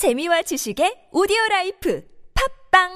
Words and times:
재미와 0.00 0.40
지식의 0.40 1.12
오디오 1.12 1.36
라이프 1.50 2.00
팝빵 2.72 2.88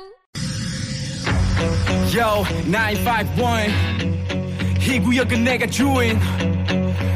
Yo, 2.17 2.43
951. 2.65 3.69
이 4.81 4.99
구역은 5.01 5.45
내가 5.45 5.67
주인. 5.67 6.19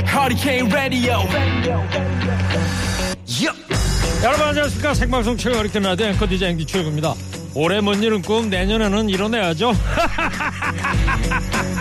Hurricane 0.04 0.70
Radio. 0.70 1.20
Yup. 3.40 3.56
여러분 4.22 4.48
안녕하십니까 4.48 4.92
생방송 4.92 5.38
최고 5.38 5.56
어리킨 5.56 5.80
라디오 5.80 6.08
앵커 6.08 6.26
디자 6.26 6.48
앵디 6.48 6.66
최고입니다 6.66 7.14
올해 7.54 7.80
못 7.80 7.94
이룬 7.94 8.20
꿈 8.20 8.50
내년에는 8.50 9.08
이뤄내야죠 9.08 9.72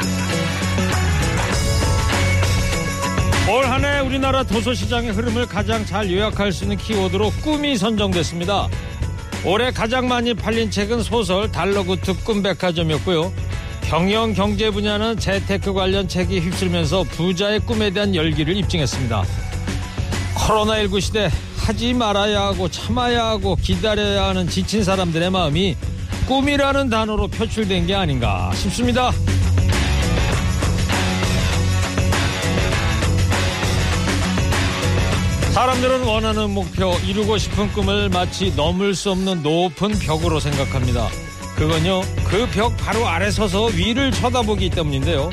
올 3.50 3.64
한 3.66 3.84
해 3.86 4.00
우리나라 4.00 4.44
도서시장의 4.44 5.12
흐름을 5.12 5.46
가장 5.46 5.86
잘 5.86 6.12
요약할 6.12 6.52
수 6.52 6.66
있는 6.66 6.76
키워드로 6.78 7.32
꿈이 7.44 7.78
선정됐습니다. 7.78 8.68
올해 9.46 9.72
가장 9.72 10.08
많이 10.08 10.34
팔린 10.34 10.70
책은 10.70 11.02
소설 11.02 11.50
달러구트 11.52 12.24
꿈백화점이었고요. 12.26 13.32
경영 13.84 14.34
경제 14.34 14.70
분야는 14.70 15.18
재테크 15.18 15.72
관련 15.74 16.10
책이 16.10 16.40
휩쓸면서 16.42 17.04
부자의 17.04 17.62
꿈에 17.62 17.90
대한 17.92 18.14
열기를 18.14 18.58
입증했습니다. 18.58 19.24
코로나19 20.36 21.00
시대 21.00 21.30
하지 21.58 21.94
말아야 21.94 22.42
하고 22.42 22.68
참아야 22.70 23.26
하고 23.28 23.56
기다려야 23.56 24.26
하는 24.26 24.50
지친 24.50 24.84
사람들의 24.84 25.30
마음이 25.30 25.78
꿈이라는 26.28 26.90
단어로 26.90 27.28
표출된 27.30 27.88
게 27.88 27.96
아닌가 27.96 28.52
싶습니다. 28.56 29.12
사람들은 35.58 36.04
원하는 36.04 36.52
목표, 36.52 36.94
이루고 37.04 37.40
싶은 37.40 37.74
꿈을 37.74 38.10
마치 38.10 38.54
넘을 38.56 38.94
수 38.94 39.10
없는 39.10 39.42
높은 39.42 39.90
벽으로 39.98 40.40
생각합니다. 40.40 41.08
그건요, 41.56 42.02
그 42.26 42.48
벽 42.54 42.78
바로 42.78 43.08
아래 43.08 43.32
서서 43.32 43.66
위를 43.66 44.12
쳐다보기 44.12 44.70
때문인데요. 44.70 45.32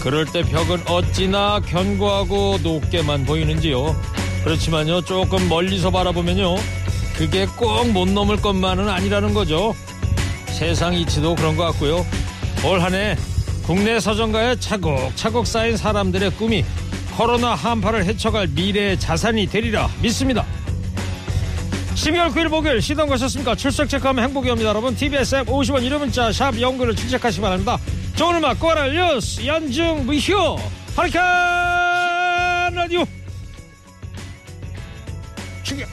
그럴 0.00 0.26
때 0.26 0.42
벽은 0.42 0.82
어찌나 0.88 1.60
견고하고 1.60 2.58
높게만 2.60 3.24
보이는지요. 3.24 3.94
그렇지만요, 4.42 5.02
조금 5.02 5.48
멀리서 5.48 5.92
바라보면요, 5.92 6.56
그게 7.14 7.46
꼭 7.46 7.86
못 7.86 8.08
넘을 8.08 8.38
것만은 8.38 8.88
아니라는 8.88 9.32
거죠. 9.32 9.76
세상 10.48 10.92
이치도 10.92 11.36
그런 11.36 11.56
것 11.56 11.66
같고요. 11.66 12.04
올 12.64 12.80
한 12.80 12.94
해 12.94 13.16
국내 13.64 14.00
서점가에 14.00 14.56
차곡차곡 14.56 15.46
쌓인 15.46 15.76
사람들의 15.76 16.32
꿈이 16.32 16.64
코로나 17.16 17.54
한파를 17.54 18.04
헤쳐갈 18.04 18.48
미래의 18.48 18.98
자산이 18.98 19.46
되리라 19.46 19.88
믿습니다. 20.00 20.44
12월 21.94 22.32
9일 22.32 22.48
목요일 22.48 22.80
시동 22.80 23.08
거셨습니까? 23.08 23.54
출석 23.54 23.88
체크하면 23.88 24.24
행복이 24.24 24.50
옵니다. 24.50 24.70
여러분 24.70 24.94
TBS 24.94 25.36
앱 25.36 25.46
50원 25.46 25.84
이름 25.84 26.00
문자 26.00 26.32
샵 26.32 26.58
연구를 26.58 26.96
출첵하시기 26.96 27.42
바랍니다. 27.42 27.78
좋은 28.16 28.36
음악 28.36 28.58
꼬라 28.58 28.88
뉴스 28.88 29.46
연중 29.46 30.06
무휴 30.06 30.56
하리칸 30.96 31.22
라디오 32.74 33.04
충격 35.62 35.88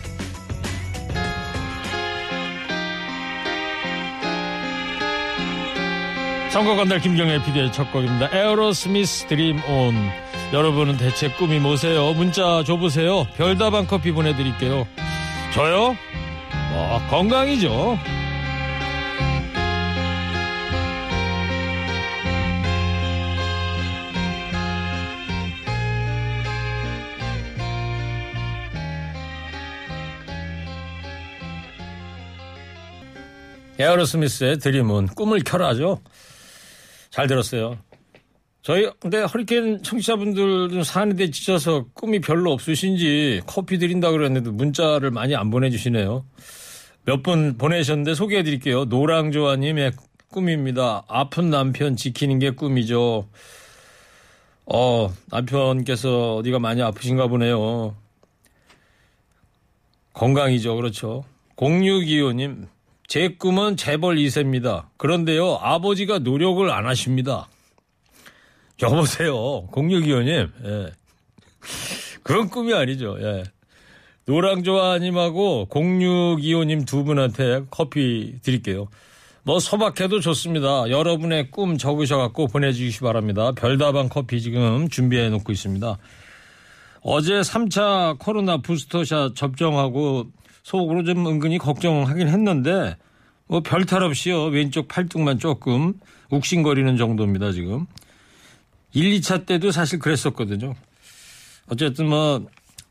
선거 6.49 6.75
건달 6.75 6.99
김경애 6.99 7.43
PD의 7.43 7.71
첫 7.71 7.91
곡입니다. 7.91 8.29
에어로스미스 8.35 9.27
드림 9.27 9.61
온. 9.69 10.28
여러분은 10.51 10.97
대체 10.97 11.29
꿈이 11.29 11.59
뭐세요? 11.59 12.11
문자 12.13 12.63
줘보세요. 12.63 13.27
별다방 13.35 13.85
커피 13.85 14.11
보내드릴게요. 14.11 14.87
저요? 15.53 15.95
뭐 16.71 16.99
건강이죠. 17.09 17.97
에어로스미스의 33.79 34.57
드림은 34.57 35.07
꿈을 35.15 35.41
켜라죠. 35.43 36.01
잘 37.11 37.27
들었어요. 37.27 37.77
저희 38.69 38.87
근데 38.99 39.23
허리케인 39.23 39.81
청취자분들 39.81 40.69
좀 40.69 40.83
사는데 40.83 41.31
지쳐서 41.31 41.87
꿈이 41.95 42.21
별로 42.21 42.51
없으신지 42.51 43.41
커피 43.47 43.79
드린다 43.79 44.11
그랬는데 44.11 44.51
문자를 44.51 45.09
많이 45.09 45.35
안 45.35 45.49
보내주시네요. 45.49 46.23
몇 47.03 47.23
분 47.23 47.57
보내셨는데 47.57 48.13
소개해 48.13 48.43
드릴게요. 48.43 48.85
노랑조아님의 48.85 49.93
꿈입니다. 50.29 51.03
아픈 51.07 51.49
남편 51.49 51.95
지키는 51.95 52.37
게 52.37 52.51
꿈이죠. 52.51 53.27
어, 54.67 55.13
남편께서 55.31 56.35
어디가 56.35 56.59
많이 56.59 56.83
아프신가 56.83 57.25
보네요. 57.25 57.95
건강이죠. 60.13 60.75
그렇죠. 60.75 61.23
0625님, 61.55 62.67
제 63.07 63.29
꿈은 63.29 63.77
재벌 63.77 64.17
2세입니다. 64.17 64.89
그런데요, 64.97 65.55
아버지가 65.55 66.19
노력을 66.19 66.69
안 66.69 66.85
하십니다. 66.85 67.47
여보세요. 68.81 69.67
0625님. 69.71 70.49
예. 70.65 70.91
그런 72.23 72.49
꿈이 72.49 72.73
아니죠. 72.73 73.17
예. 73.21 73.43
노랑조아님하고 74.25 75.67
0625님 75.71 76.85
두 76.85 77.03
분한테 77.03 77.63
커피 77.71 78.35
드릴게요. 78.41 78.87
뭐 79.43 79.59
소박해도 79.59 80.19
좋습니다. 80.19 80.89
여러분의 80.89 81.49
꿈 81.49 81.77
적으셔갖고 81.77 82.47
보내주시기 82.47 83.03
바랍니다. 83.03 83.51
별다방 83.53 84.09
커피 84.09 84.41
지금 84.41 84.87
준비해 84.89 85.29
놓고 85.29 85.51
있습니다. 85.51 85.97
어제 87.01 87.41
3차 87.41 88.19
코로나 88.19 88.57
부스터샷 88.57 89.35
접종하고 89.35 90.27
속으로 90.63 91.03
좀 91.03 91.25
은근히 91.25 91.57
걱정하긴 91.57 92.27
했는데 92.27 92.97
뭐 93.47 93.61
별 93.61 93.85
탈 93.85 94.03
없이요. 94.03 94.45
왼쪽 94.47 94.87
팔뚝만 94.87 95.39
조금 95.39 95.93
욱신거리는 96.29 96.97
정도입니다, 96.97 97.51
지금. 97.51 97.87
1, 98.93 99.19
2차 99.19 99.45
때도 99.45 99.71
사실 99.71 99.99
그랬었거든요. 99.99 100.75
어쨌든 101.67 102.09
뭐 102.09 102.47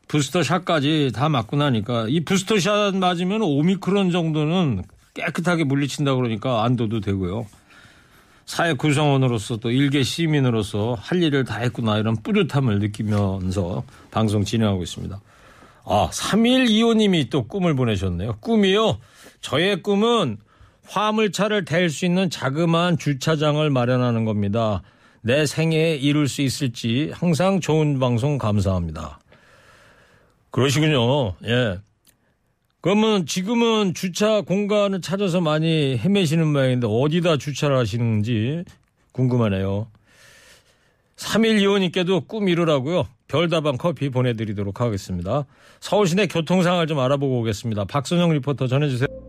부스터샷까지 0.07 1.11
다 1.13 1.29
맞고 1.29 1.57
나니까 1.57 2.07
이 2.09 2.21
부스터샷 2.21 2.95
맞으면 2.95 3.41
오미크론 3.41 4.11
정도는 4.11 4.83
깨끗하게 5.13 5.65
물리친다 5.65 6.15
그러니까 6.15 6.63
안도도 6.63 7.01
되고요. 7.01 7.45
사회 8.45 8.73
구성원으로서 8.73 9.57
또 9.57 9.69
일개 9.69 10.01
시민으로서 10.01 10.95
할 10.99 11.21
일을 11.21 11.43
다 11.43 11.59
했구나 11.59 11.99
이런 11.99 12.15
뿌듯함을 12.15 12.79
느끼면서 12.79 13.83
방송 14.09 14.43
진행하고 14.43 14.81
있습니다. 14.81 15.21
아, 15.85 16.09
3125님이 16.11 17.29
또 17.29 17.47
꿈을 17.47 17.75
보내셨네요. 17.75 18.37
꿈이요. 18.39 18.97
저의 19.41 19.83
꿈은 19.83 20.37
화물차를 20.87 21.65
댈 21.65 21.89
수 21.91 22.05
있는 22.05 22.31
자그마한 22.31 22.97
주차장을 22.97 23.69
마련하는 23.69 24.25
겁니다. 24.25 24.81
내 25.21 25.45
생애에 25.45 25.95
이룰 25.95 26.27
수 26.27 26.41
있을지 26.41 27.11
항상 27.13 27.59
좋은 27.59 27.99
방송 27.99 28.37
감사합니다. 28.37 29.19
그러시군요. 30.51 31.33
예. 31.45 31.79
그러면 32.81 33.25
지금은 33.25 33.93
주차 33.93 34.41
공간을 34.41 35.01
찾아서 35.01 35.41
많이 35.41 35.97
헤매시는 35.97 36.47
모양인데 36.47 36.87
어디다 36.89 37.37
주차를 37.37 37.77
하시는지 37.77 38.63
궁금하네요. 39.11 39.87
3125님께도 41.17 42.27
꿈 42.27 42.47
이루라고요. 42.47 43.05
별다방 43.27 43.77
커피 43.77 44.09
보내드리도록 44.09 44.79
하겠습니다. 44.79 45.45
서울 45.81 46.07
시내 46.07 46.27
교통 46.27 46.63
상황을 46.63 46.87
좀 46.87 46.99
알아보고 46.99 47.41
오겠습니다. 47.41 47.85
박선영 47.85 48.31
리포터 48.31 48.67
전해주세요. 48.67 49.28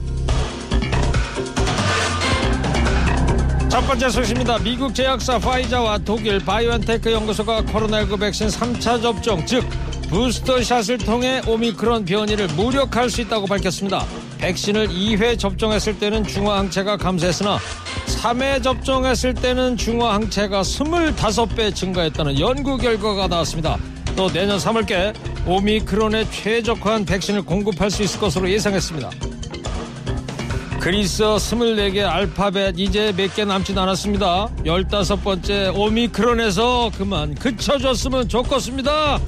첫 3.71 3.79
번째 3.87 4.09
소식입니다. 4.09 4.57
미국 4.59 4.93
제약사 4.93 5.39
화이자와 5.39 5.99
독일 5.99 6.39
바이오엔테크 6.39 7.09
연구소가 7.09 7.61
코로나19 7.61 8.19
백신 8.19 8.47
3차 8.47 9.01
접종, 9.01 9.45
즉 9.45 9.63
부스터샷을 10.09 10.97
통해 10.97 11.41
오미크론 11.47 12.03
변이를 12.03 12.47
무력화할 12.49 13.09
수 13.09 13.21
있다고 13.21 13.47
밝혔습니다. 13.47 14.05
백신을 14.39 14.89
2회 14.89 15.39
접종했을 15.39 15.97
때는 15.97 16.25
중화항체가 16.25 16.97
감소했으나 16.97 17.59
3회 18.07 18.61
접종했을 18.61 19.35
때는 19.35 19.77
중화항체가 19.77 20.63
25배 20.63 21.73
증가했다는 21.73 22.41
연구 22.41 22.75
결과가 22.77 23.27
나왔습니다. 23.27 23.77
또 24.17 24.27
내년 24.27 24.57
3월께 24.57 25.15
오미크론에 25.47 26.29
최적화한 26.29 27.05
백신을 27.05 27.43
공급할 27.43 27.89
수 27.89 28.03
있을 28.03 28.19
것으로 28.19 28.49
예상했습니다. 28.49 29.30
그리스 30.81 31.23
24개 31.23 32.03
알파벳 32.03 32.79
이제 32.79 33.13
몇 33.15 33.35
개 33.35 33.45
남진 33.45 33.77
않았습니다. 33.77 34.49
15번째 34.65 35.75
오미크론에서 35.77 36.91
그만 36.97 37.35
그쳐줬으면 37.35 38.27
좋겠습니다. 38.27 39.19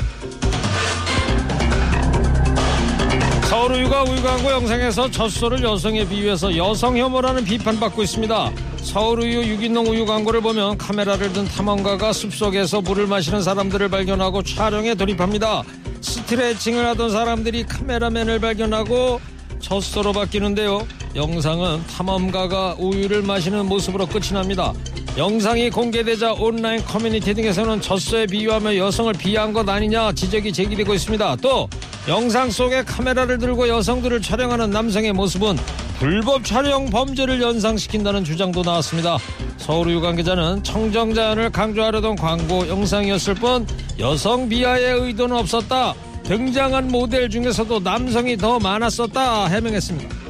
서울 3.50 3.74
우유가 3.74 4.02
우유광고 4.04 4.50
영상에서 4.50 5.12
젖소를 5.12 5.64
여성에 5.64 6.08
비유해서 6.08 6.58
여성 6.58 6.98
혐오라는 6.98 7.46
비판받고 7.46 8.02
있습니다. 8.02 8.52
서울우유 8.82 9.44
유기농 9.44 9.88
우유 9.88 10.06
광고를 10.08 10.42
보면 10.42 10.78
카메라를 10.80 11.32
든 11.34 11.46
탐험가가 11.46 12.14
숲속에서 12.14 12.82
물을 12.82 13.06
마시는 13.06 13.44
사람들을 13.44 13.90
발견하고 13.90 14.42
촬영에 14.42 14.96
돌입합니다. 14.96 15.62
스트레칭을 16.02 16.86
하던 16.88 17.12
사람들이 17.12 17.64
카메라맨을 17.66 18.40
발견하고 18.40 19.22
젖소로 19.64 20.14
바뀌는데요. 20.14 20.86
영상은 21.16 21.82
탐험가가 21.88 22.76
우유를 22.78 23.24
마시는 23.24 23.66
모습으로 23.66 24.06
끝이 24.06 24.34
납니다. 24.34 24.74
영상이 25.18 25.70
공개되자 25.70 26.34
온라인 26.34 26.84
커뮤니티 26.84 27.34
등에서는 27.34 27.82
젖소에 27.82 28.28
비유하며 28.28 28.76
여성을 28.78 29.14
비하한 29.14 29.54
것 29.54 29.68
아니냐 29.68 30.12
지적이 30.14 30.52
제기되고 30.52 30.94
있습니다. 30.94 31.38
또 31.38 31.70
영상 32.08 32.52
속에 32.52 32.84
카메라를 32.84 33.38
들고 33.38 33.68
여성들을 33.70 34.22
촬영하는 34.22 34.72
남성의 34.72 35.14
모습은 35.14 35.58
불법 36.00 36.44
촬영 36.44 36.90
범죄를 36.90 37.42
연상시킨다는 37.42 38.26
주장도 38.26 38.64
나왔습니다. 38.64 39.18
서울우유 39.58 40.02
관계자는 40.02 40.64
청정자연을 40.64 41.52
강조하려던 41.52 42.18
광고 42.18 42.68
영상이었을 42.68 43.36
뿐 43.36 43.66
여성 44.00 44.50
비하의 44.50 45.00
의도는 45.00 45.38
없었다. 45.38 45.94
등장한 46.24 46.88
모델 46.88 47.30
중에서도 47.30 47.80
남성이 47.80 48.38
더 48.38 48.60
많았었다 48.60 49.48
해명했습니다. 49.48 50.24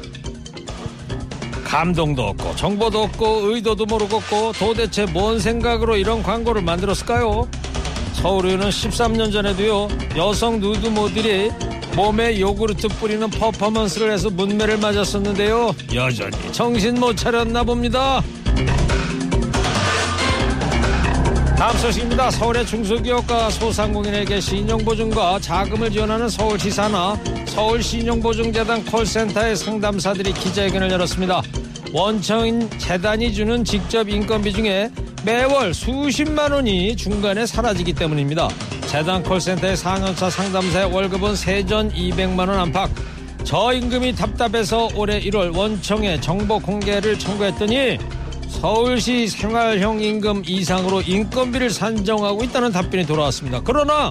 감동도 1.64 2.22
없고 2.28 2.54
정보도 2.56 3.02
없고 3.02 3.52
의도도 3.52 3.86
모르겠고 3.86 4.52
도대체 4.52 5.06
뭔 5.06 5.40
생각으로 5.40 5.96
이런 5.96 6.22
광고를 6.22 6.62
만들었을까요? 6.62 7.48
서울의는 8.12 8.68
13년 8.68 9.32
전에도요 9.32 9.88
여성 10.16 10.60
누드 10.60 10.86
모델이 10.86 11.50
몸에 11.96 12.38
요구르트 12.38 12.88
뿌리는 12.88 13.28
퍼포먼스를 13.28 14.12
해서 14.12 14.30
문매를 14.30 14.78
맞았었는데요 14.78 15.74
여전히 15.94 16.52
정신 16.52 16.98
못 17.00 17.16
차렸나 17.16 17.64
봅니다 17.64 18.22
다음 21.64 21.78
소식입니다. 21.78 22.30
서울의 22.30 22.66
중소기업과 22.66 23.48
소상공인에게 23.48 24.38
신용보증과 24.38 25.38
자금을 25.38 25.90
지원하는 25.90 26.28
서울시사나 26.28 27.18
서울신용보증재단 27.46 28.84
콜센터의 28.84 29.56
상담사들이 29.56 30.34
기자회견을 30.34 30.90
열었습니다. 30.90 31.40
원청인 31.90 32.68
재단이 32.78 33.32
주는 33.32 33.64
직접 33.64 34.06
인건비 34.10 34.52
중에 34.52 34.90
매월 35.24 35.72
수십만 35.72 36.52
원이 36.52 36.96
중간에 36.96 37.46
사라지기 37.46 37.94
때문입니다. 37.94 38.46
재단 38.86 39.22
콜센터의 39.22 39.74
4년차 39.74 40.30
상담사의 40.30 40.92
월급은 40.92 41.34
세전 41.34 41.92
200만 41.92 42.40
원 42.40 42.58
안팎. 42.58 42.90
저임금이 43.44 44.14
답답해서 44.16 44.90
올해 44.94 45.18
1월 45.18 45.56
원청에 45.56 46.20
정보 46.20 46.58
공개를 46.58 47.18
청구했더니 47.18 47.96
서울시 48.60 49.28
생활형 49.28 50.00
임금 50.00 50.42
이상으로 50.46 51.02
인건비를 51.02 51.70
산정하고 51.70 52.44
있다는 52.44 52.72
답변이 52.72 53.06
돌아왔습니다. 53.06 53.60
그러나 53.62 54.10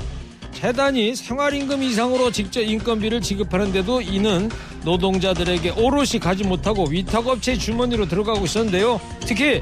재단이 0.51 1.15
생활임금 1.15 1.83
이상으로 1.83 2.31
직접 2.31 2.61
인건비를 2.61 3.19
지급하는데도 3.19 4.01
이는 4.01 4.49
노동자들에게 4.85 5.71
오롯이 5.71 6.19
가지 6.21 6.43
못하고 6.43 6.85
위탁업체 6.85 7.57
주머니로 7.57 8.07
들어가고 8.07 8.45
있었는데요. 8.45 9.01
특히 9.21 9.61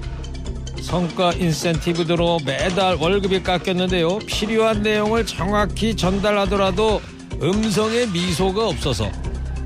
성과 0.81 1.31
인센티브대로 1.31 2.39
매달 2.45 2.95
월급이 2.95 3.43
깎였는데요. 3.43 4.19
필요한 4.19 4.81
내용을 4.81 5.25
정확히 5.25 5.95
전달하더라도 5.95 7.01
음성에 7.41 8.07
미소가 8.07 8.67
없어서 8.67 9.09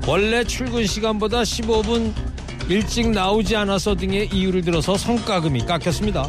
원래 0.06 0.44
출근 0.44 0.86
시간보다 0.86 1.42
15분 1.42 2.12
일찍 2.68 3.10
나오지 3.10 3.54
않아서 3.56 3.94
등의 3.94 4.28
이유를 4.32 4.62
들어서 4.62 4.96
성과금이 4.96 5.64
깎였습니다. 5.66 6.28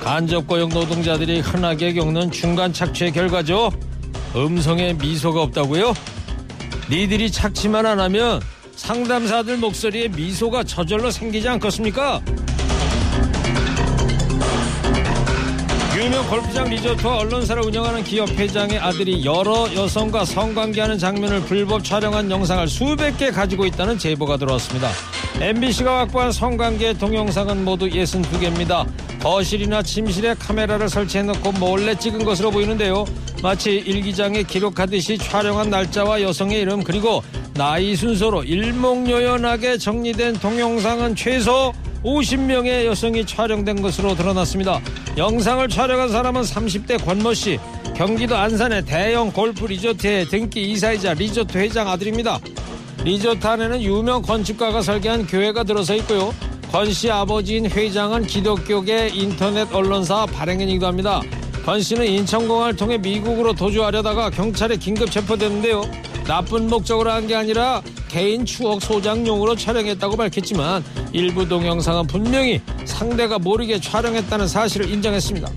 간접고용 0.00 0.68
노동자들이 0.70 1.40
흔하게 1.40 1.92
겪는 1.94 2.30
중간 2.30 2.72
착취의 2.72 3.12
결과죠. 3.12 3.72
음성에 4.36 4.94
미소가 4.94 5.42
없다고요? 5.42 5.94
니들이 6.88 7.30
착취만 7.30 7.86
안 7.86 7.98
하면 8.00 8.40
상담사들 8.76 9.56
목소리에 9.56 10.08
미소가 10.08 10.62
저절로 10.62 11.10
생기지 11.10 11.48
않겠습니까? 11.48 12.22
유명 15.98 16.24
골프장 16.28 16.68
리조트와 16.68 17.16
언론사를 17.16 17.60
운영하는 17.60 18.04
기업 18.04 18.30
회장의 18.30 18.78
아들이 18.78 19.24
여러 19.24 19.68
여성과 19.74 20.24
성관계하는 20.26 20.96
장면을 20.96 21.40
불법 21.40 21.82
촬영한 21.82 22.30
영상을 22.30 22.68
수백 22.68 23.18
개 23.18 23.32
가지고 23.32 23.66
있다는 23.66 23.98
제보가 23.98 24.36
들어왔습니다. 24.36 24.90
MBC가 25.40 25.98
확보한 25.98 26.30
성관계 26.30 26.92
동영상은 26.94 27.64
모두 27.64 27.88
62개입니다. 27.88 28.86
거실이나 29.18 29.82
침실에 29.82 30.34
카메라를 30.34 30.88
설치해놓고 30.88 31.50
몰래 31.52 31.96
찍은 31.96 32.24
것으로 32.24 32.52
보이는데요. 32.52 33.04
마치 33.42 33.72
일기장에 33.72 34.44
기록하듯이 34.44 35.18
촬영한 35.18 35.68
날짜와 35.68 36.22
여성의 36.22 36.60
이름 36.60 36.84
그리고 36.84 37.24
나이 37.54 37.96
순서로 37.96 38.44
일목요연하게 38.44 39.78
정리된 39.78 40.34
동영상은 40.34 41.16
최소 41.16 41.72
50명의 42.04 42.84
여성이 42.86 43.24
촬영된 43.26 43.82
것으로 43.82 44.14
드러났습니다. 44.14 44.80
영상을 45.16 45.66
촬영한 45.68 46.08
사람은 46.10 46.42
30대 46.42 47.04
권모 47.04 47.34
씨, 47.34 47.58
경기도 47.96 48.36
안산의 48.36 48.84
대형 48.84 49.32
골프 49.32 49.66
리조트의 49.66 50.26
등기 50.26 50.70
이사이자 50.70 51.14
리조트 51.14 51.58
회장 51.58 51.88
아들입니다. 51.88 52.38
리조트 53.04 53.46
안에는 53.46 53.82
유명 53.82 54.22
건축가가 54.22 54.82
설계한 54.82 55.26
교회가 55.26 55.64
들어서 55.64 55.94
있고요. 55.96 56.32
권 56.70 56.92
씨 56.92 57.10
아버지인 57.10 57.70
회장은 57.70 58.26
기독교계 58.26 59.08
인터넷 59.14 59.72
언론사 59.72 60.26
발행인이기도 60.26 60.86
합니다. 60.86 61.22
권 61.64 61.80
씨는 61.80 62.06
인천공항을 62.06 62.76
통해 62.76 62.98
미국으로 62.98 63.54
도주하려다가 63.54 64.30
경찰에 64.30 64.76
긴급 64.76 65.10
체포됐는데요. 65.10 65.82
나쁜 66.26 66.68
목적으로 66.68 67.10
한 67.10 67.26
게 67.26 67.34
아니라 67.34 67.82
개인 68.08 68.44
추억 68.44 68.82
소장용으로 68.82 69.54
촬영했다고 69.54 70.16
밝혔지만 70.16 70.84
일부 71.12 71.46
동영상은 71.46 72.06
분명히 72.06 72.60
상대가 72.84 73.38
모르게 73.38 73.80
촬영했다는 73.80 74.48
사실을 74.48 74.90
인정했습니다. 74.90 75.48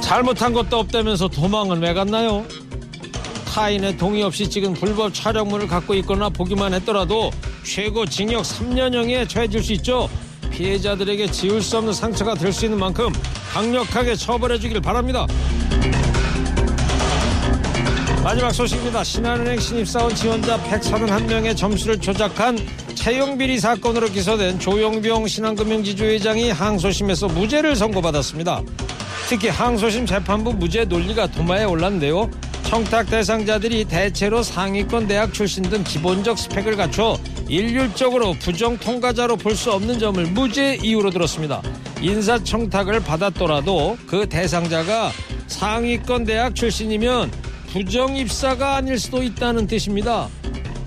잘못한 0.00 0.52
것도 0.52 0.78
없다면서 0.78 1.28
도망은 1.28 1.80
왜 1.80 1.92
갔나요? 1.94 2.44
타인의 3.46 3.96
동의 3.96 4.22
없이 4.22 4.48
찍은 4.48 4.74
불법 4.74 5.12
촬영물을 5.12 5.66
갖고 5.68 5.94
있거나 5.94 6.28
보기만 6.28 6.72
했더라도 6.74 7.30
최고 7.64 8.06
징역 8.06 8.42
3년형에 8.42 9.28
처해질 9.28 9.62
수 9.62 9.72
있죠. 9.74 10.08
피해자들에게 10.50 11.30
지울 11.30 11.62
수 11.62 11.78
없는 11.78 11.92
상처가 11.92 12.34
될 12.34 12.52
수 12.52 12.64
있는 12.64 12.78
만큼 12.78 13.12
강력하게 13.52 14.16
처벌해 14.16 14.58
주길 14.58 14.80
바랍니다. 14.80 15.26
마지막 18.22 18.52
소식입니다. 18.52 19.02
신한은행 19.02 19.58
신입사원 19.58 20.14
지원자 20.14 20.58
131명의 20.64 21.56
점수를 21.56 21.98
조작한 21.98 22.58
채용비리 22.94 23.58
사건으로 23.58 24.08
기소된 24.08 24.58
조용병 24.58 25.26
신한금융지주 25.26 26.04
회장이 26.04 26.50
항소심에서 26.50 27.28
무죄를 27.28 27.76
선고받았습니다. 27.76 28.62
특히 29.28 29.48
항소심 29.48 30.04
재판부 30.04 30.52
무죄 30.52 30.84
논리가 30.84 31.28
도마에 31.28 31.64
올랐는데요. 31.64 32.30
청탁 32.64 33.08
대상자들이 33.08 33.86
대체로 33.86 34.42
상위권 34.42 35.08
대학 35.08 35.32
출신 35.32 35.62
등 35.62 35.82
기본적 35.82 36.38
스펙을 36.38 36.76
갖춰 36.76 37.16
일률적으로 37.48 38.34
부정 38.34 38.76
통과자로 38.76 39.36
볼 39.38 39.56
수 39.56 39.72
없는 39.72 39.98
점을 39.98 40.22
무죄 40.26 40.76
이유로 40.76 41.10
들었습니다. 41.10 41.62
인사 42.02 42.38
청탁을 42.42 43.00
받았더라도 43.00 43.96
그 44.06 44.28
대상자가 44.28 45.10
상위권 45.48 46.24
대학 46.24 46.54
출신이면 46.54 47.49
부정 47.72 48.16
입사가 48.16 48.76
아닐 48.76 48.98
수도 48.98 49.22
있다는 49.22 49.66
뜻입니다. 49.68 50.28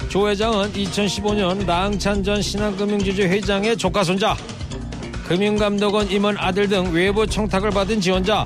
조 0.09 0.27
회장은 0.27 0.73
2015년 0.73 1.65
랑찬 1.65 2.21
전 2.23 2.41
신한금융지주 2.41 3.21
회장의 3.23 3.77
조카 3.77 4.03
손자, 4.03 4.35
금융감독원 5.27 6.11
임원 6.11 6.37
아들 6.37 6.67
등 6.67 6.91
외부 6.91 7.25
청탁을 7.25 7.71
받은 7.71 8.01
지원자 8.01 8.43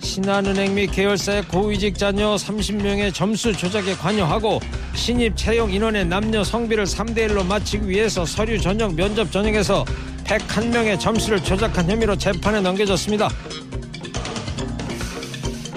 신한은행 0.00 0.74
및 0.74 0.90
계열사의 0.90 1.42
고위직 1.44 1.96
자녀 1.96 2.34
30명의 2.34 3.14
점수 3.14 3.56
조작에 3.56 3.94
관여하고 3.94 4.60
신입 4.94 5.36
채용 5.36 5.72
인원의 5.72 6.06
남녀 6.06 6.42
성비를 6.42 6.84
3대 6.84 7.28
1로 7.28 7.46
맞추기 7.46 7.88
위해서 7.88 8.26
서류 8.26 8.60
전형 8.60 8.96
면접 8.96 9.30
전형에서 9.30 9.84
101명의 10.24 10.98
점수를 10.98 11.40
조작한 11.40 11.88
혐의로 11.88 12.16
재판에 12.16 12.60
넘겨졌습니다. 12.60 13.28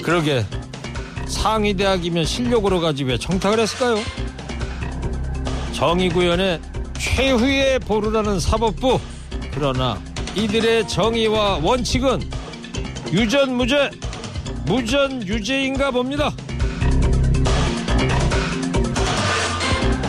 그러게 0.03 0.43
상위 1.29 1.73
대학이면 1.75 2.25
실력으로 2.25 2.81
가지 2.81 3.03
왜 3.03 3.17
청탁을 3.17 3.59
했을까요? 3.59 3.97
정의구현의 5.73 6.59
최후의 6.97 7.79
보루라는 7.79 8.39
사법부. 8.39 8.99
그러나 9.53 10.01
이들의 10.35 10.87
정의와 10.87 11.59
원칙은 11.63 12.29
유전무죄 13.13 13.91
무전유죄인가 14.65 15.91
봅니다. 15.91 16.31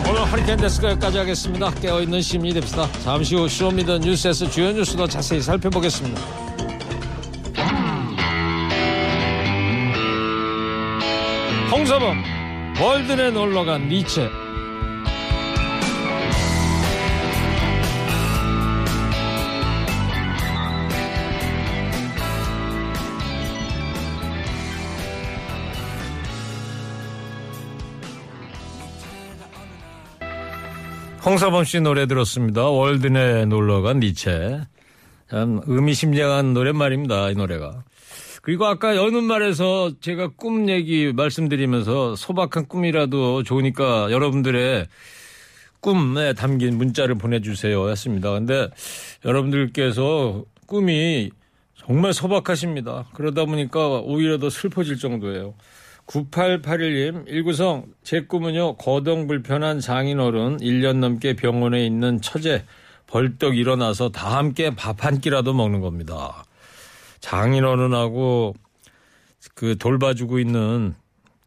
오늘 0.08 0.32
허리케인 0.32 0.58
데스크 0.58 0.86
여기까지 0.88 1.18
하겠습니다. 1.18 1.70
깨어있는 1.70 2.20
시민이 2.20 2.54
됩시다. 2.54 2.90
잠시 3.04 3.36
후 3.36 3.48
Show 3.48 3.71
me 3.71 3.82
the 3.82 3.98
뉴스에서 3.98 4.50
주요 4.50 4.72
뉴스도 4.72 5.06
자세히 5.06 5.40
살펴보겠습니다 5.40 6.49
홍서범 11.90 12.22
월드에 12.80 13.32
놀러간 13.32 13.88
니체 13.88 14.30
홍서범 31.24 31.64
씨 31.64 31.80
노래 31.80 32.06
들었습니다. 32.06 32.68
월드에 32.68 33.46
놀러간 33.46 33.98
니체. 33.98 34.60
참 35.28 35.60
의미심장한 35.66 36.54
노랫말입니다. 36.54 37.30
이 37.30 37.34
노래가. 37.34 37.82
그리고 38.42 38.66
아까 38.66 38.96
여는 38.96 39.24
말에서 39.24 39.92
제가 40.00 40.28
꿈 40.36 40.68
얘기 40.68 41.12
말씀드리면서 41.12 42.16
소박한 42.16 42.66
꿈이라도 42.66 43.42
좋으니까 43.42 44.10
여러분들의 44.10 44.86
꿈에 45.80 46.32
담긴 46.34 46.76
문자를 46.78 47.14
보내주세요 47.16 47.88
했습니다. 47.88 48.30
근데 48.32 48.68
여러분들께서 49.24 50.44
꿈이 50.66 51.30
정말 51.76 52.12
소박하십니다. 52.12 53.06
그러다 53.14 53.44
보니까 53.46 54.00
오히려 54.00 54.38
더 54.38 54.50
슬퍼질 54.50 54.98
정도예요. 54.98 55.54
9881님, 56.06 57.28
일구성, 57.28 57.86
제 58.02 58.22
꿈은요, 58.22 58.76
거동 58.76 59.26
불편한 59.26 59.80
장인어른 59.80 60.58
1년 60.58 60.96
넘게 60.96 61.36
병원에 61.36 61.86
있는 61.86 62.20
처제, 62.20 62.64
벌떡 63.06 63.56
일어나서 63.56 64.10
다 64.10 64.36
함께 64.36 64.74
밥 64.74 65.04
한 65.04 65.20
끼라도 65.20 65.54
먹는 65.54 65.80
겁니다. 65.80 66.44
장인어른하고 67.20 68.54
그 69.54 69.76
돌봐주고 69.78 70.38
있는 70.38 70.94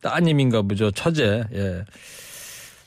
따님인가 0.02 0.62
보죠. 0.64 0.92
처제. 0.92 1.44
예. 1.54 1.84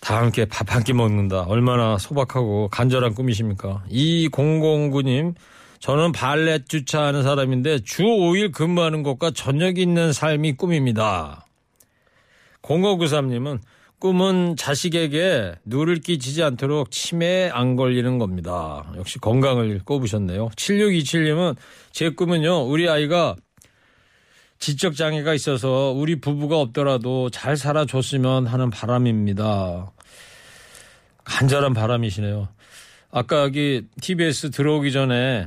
다 0.00 0.19
함께 0.19 0.45
밥 0.45 0.71
한 0.71 0.85
끼 0.85 0.93
먹는다. 0.93 1.43
얼마나 1.43 1.99
소박하고 1.99 2.69
간절한 2.69 3.14
꿈이십니까? 3.14 3.83
2009님, 3.90 5.35
저는 5.81 6.12
발렛 6.12 6.69
주차하는 6.69 7.23
사람인데 7.23 7.81
주 7.81 8.02
5일 8.02 8.52
근무하는 8.52 9.02
것과 9.02 9.33
저녁 9.33 9.78
있는 9.78 10.12
삶이 10.12 10.52
꿈입니다. 10.52 11.47
0593님은 12.62 13.61
꿈은 13.99 14.57
자식에게 14.57 15.55
누를 15.64 16.00
끼치지 16.00 16.43
않도록 16.43 16.90
치매에 16.90 17.50
안 17.50 17.76
걸리는 17.76 18.19
겁니다. 18.19 18.93
역시 18.97 19.19
건강을 19.19 19.81
꼽으셨네요. 19.85 20.50
7627님은 20.50 21.57
제 21.96 22.10
꿈은요, 22.10 22.68
우리 22.68 22.90
아이가 22.90 23.36
지적 24.58 24.96
장애가 24.96 25.32
있어서 25.32 25.94
우리 25.96 26.20
부부가 26.20 26.60
없더라도 26.60 27.30
잘 27.30 27.56
살아줬으면 27.56 28.46
하는 28.46 28.68
바람입니다. 28.68 29.90
간절한 31.24 31.72
바람이시네요. 31.72 32.48
아까 33.10 33.44
여기 33.44 33.86
TBS 34.02 34.50
들어오기 34.50 34.92
전에 34.92 35.46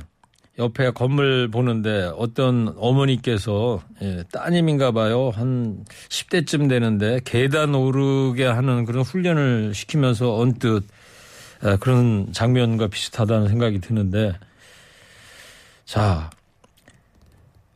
옆에 0.58 0.90
건물 0.90 1.48
보는데 1.52 2.10
어떤 2.16 2.74
어머니께서 2.76 3.80
예, 4.02 4.24
따님인가 4.32 4.90
봐요. 4.90 5.30
한 5.32 5.84
10대쯤 6.08 6.68
되는데 6.68 7.20
계단 7.24 7.76
오르게 7.76 8.44
하는 8.44 8.84
그런 8.86 9.04
훈련을 9.04 9.72
시키면서 9.72 10.36
언뜻 10.36 10.82
예, 11.64 11.76
그런 11.76 12.32
장면과 12.32 12.88
비슷하다는 12.88 13.46
생각이 13.46 13.80
드는데 13.80 14.34
자 15.84 16.30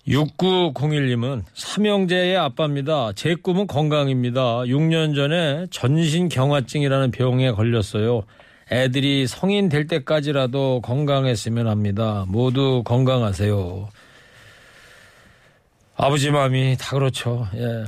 6901님은 0.09 1.45
삼형제의 1.55 2.37
아빠입니다. 2.37 3.13
제 3.15 3.35
꿈은 3.35 3.67
건강입니다. 3.67 4.61
6년 4.65 5.15
전에 5.15 5.67
전신 5.71 6.29
경화증이라는 6.29 7.11
병에 7.11 7.53
걸렸어요. 7.53 8.25
애들이 8.71 9.27
성인 9.27 9.69
될 9.69 9.87
때까지라도 9.87 10.81
건강했으면 10.83 11.69
합니다. 11.69 12.25
모두 12.29 12.83
건강하세요. 12.85 13.89
아버지 15.97 16.31
마음이 16.31 16.77
다 16.79 16.97
그렇죠. 16.97 17.49
예. 17.55 17.85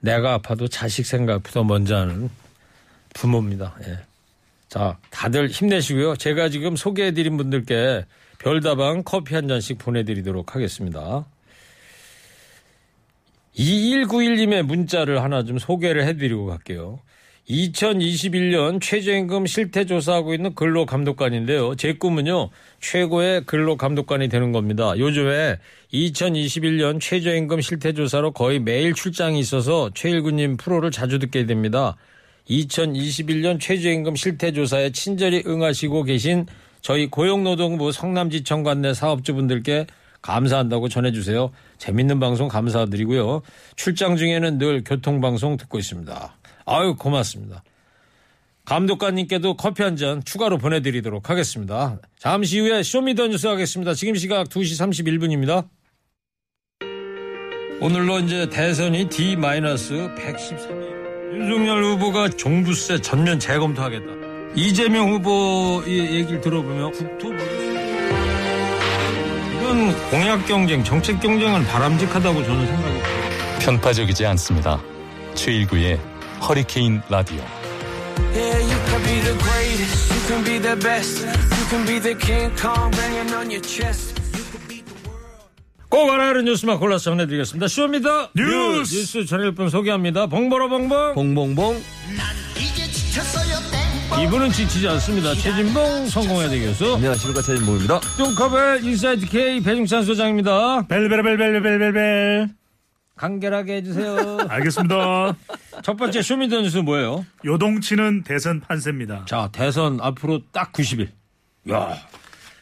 내가 0.00 0.34
아파도 0.34 0.68
자식 0.68 1.06
생각보다 1.06 1.62
먼저 1.62 1.96
하는 1.96 2.28
부모입니다. 3.14 3.74
예. 3.86 3.98
자, 4.68 4.98
다들 5.10 5.48
힘내시고요. 5.48 6.16
제가 6.16 6.48
지금 6.48 6.76
소개해드린 6.76 7.36
분들께 7.36 8.04
별다방 8.46 9.02
커피 9.04 9.34
한 9.34 9.48
잔씩 9.48 9.76
보내드리도록 9.76 10.54
하겠습니다. 10.54 11.26
2191님의 13.56 14.62
문자를 14.62 15.20
하나 15.24 15.42
좀 15.42 15.58
소개를 15.58 16.06
해드리고 16.06 16.46
갈게요. 16.46 17.00
2021년 17.50 18.80
최저임금 18.80 19.46
실태 19.46 19.84
조사하고 19.84 20.32
있는 20.32 20.54
근로감독관인데요. 20.54 21.74
제 21.74 21.94
꿈은요, 21.94 22.50
최고의 22.80 23.46
근로감독관이 23.46 24.28
되는 24.28 24.52
겁니다. 24.52 24.96
요즘에 24.96 25.58
2021년 25.92 27.00
최저임금 27.00 27.60
실태 27.60 27.94
조사로 27.94 28.30
거의 28.30 28.60
매일 28.60 28.94
출장이 28.94 29.40
있어서 29.40 29.90
최일구님 29.92 30.56
프로를 30.56 30.92
자주 30.92 31.18
듣게 31.18 31.46
됩니다. 31.46 31.96
2021년 32.48 33.58
최저임금 33.58 34.14
실태 34.14 34.52
조사에 34.52 34.90
친절히 34.92 35.42
응하시고 35.44 36.04
계신 36.04 36.46
저희 36.86 37.08
고용노동부 37.08 37.90
성남지청 37.90 38.62
관내 38.62 38.94
사업주분들께 38.94 39.86
감사한다고 40.22 40.88
전해주세요. 40.88 41.50
재밌는 41.78 42.20
방송 42.20 42.46
감사드리고요. 42.46 43.42
출장 43.74 44.16
중에는 44.16 44.58
늘 44.58 44.84
교통방송 44.84 45.56
듣고 45.56 45.80
있습니다. 45.80 46.36
아유, 46.64 46.94
고맙습니다. 46.96 47.64
감독관님께도 48.66 49.56
커피 49.56 49.82
한 49.82 49.96
잔 49.96 50.22
추가로 50.22 50.58
보내드리도록 50.58 51.28
하겠습니다. 51.28 51.98
잠시 52.20 52.60
후에 52.60 52.84
쇼미더뉴스 52.84 53.48
하겠습니다. 53.48 53.92
지금 53.92 54.14
시각 54.14 54.48
2시 54.48 55.18
31분입니다. 55.18 55.66
오늘로 57.80 58.20
이제 58.20 58.48
대선이 58.48 59.08
D-113일. 59.08 61.34
윤석열 61.34 61.82
후보가 61.82 62.28
종부세 62.28 63.00
전면 63.00 63.40
재검토하겠다. 63.40 64.25
이재명 64.54 65.12
후보의 65.12 66.14
얘기를 66.14 66.40
들어보면 66.40 66.92
국토부 66.92 67.34
이건 69.54 70.10
공약 70.10 70.46
경쟁, 70.46 70.84
정책 70.84 71.20
경쟁은 71.20 71.64
바람직하다고 71.66 72.44
저는 72.44 72.66
생각해요. 72.66 73.02
편파적이지 73.60 74.24
않습니다. 74.26 74.80
최일구의 75.34 75.98
허리케인 76.48 77.02
라디오. 77.08 77.42
꼭 85.88 86.10
알아야 86.10 86.28
하는 86.30 86.44
뉴스만 86.44 86.78
골라서 86.78 87.04
전해드리겠습니다. 87.04 87.68
Show 87.68 87.96
me 87.96 88.09
the 88.09 88.30
뉴스. 88.34 88.94
뉴스 88.94 89.24
전해줄 89.24 89.54
분 89.54 89.68
소개합니다. 89.68 90.26
봉보라 90.26 90.68
봉봉. 90.68 91.14
봉봉봉 91.14 91.82
이분은 94.22 94.50
지치지 94.50 94.88
않습니다. 94.88 95.34
최진봉 95.34 96.06
성공회대 96.06 96.58
교수. 96.60 96.94
안녕하십니까 96.94 97.42
최진봉입니다 97.42 98.00
뚱커벨 98.16 98.82
인사이트 98.84 99.26
K 99.26 99.60
배종찬 99.60 100.04
소장입니다. 100.04 100.86
벨벨벨벨벨벨벨 100.88 102.48
간결하게 103.14 103.76
해주세요. 103.76 104.38
알겠습니다 104.48 105.36
첫 105.82 105.96
번째 105.96 106.22
Show 106.22 106.39
me 106.39 106.47
the 106.47 106.60
뉴스 106.62 106.78
뭐예요? 106.78 107.24
요동치는 107.44 108.24
대선 108.24 108.60
판세입니다 108.60 109.24
자, 109.26 109.48
대선 109.52 109.98
앞으로 110.00 110.40
딱 110.52 110.72
90일. 110.72 111.08
야 111.70 111.96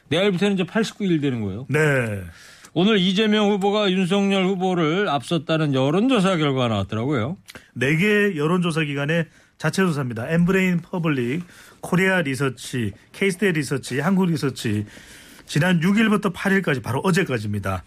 내일부터는 0.08 0.54
이제 0.54 0.64
89일 0.64 1.20
되는 1.23 1.40
거예요. 1.40 1.66
네 1.68 1.80
오늘 2.73 2.99
이재명 2.99 3.50
후보가 3.50 3.92
윤석열 3.92 4.44
후보를 4.46 5.08
앞섰다는 5.08 5.73
여론조사 5.75 6.37
결과가 6.37 6.66
나왔더라고요. 6.68 7.37
네개 7.75 8.37
여론조사 8.37 8.82
기관의 8.82 9.26
자체 9.58 9.82
조사입니다. 9.82 10.28
엠브레인 10.28 10.80
퍼블릭, 10.80 11.44
코리아 11.80 12.20
리서치, 12.20 12.92
케이스탯 13.12 13.52
리서치, 13.52 14.00
한국 14.00 14.26
리서치 14.26 14.87
지난 15.46 15.80
6일부터 15.80 16.32
8일까지 16.32 16.82
바로 16.82 17.00
어제까지입니다. 17.00 17.84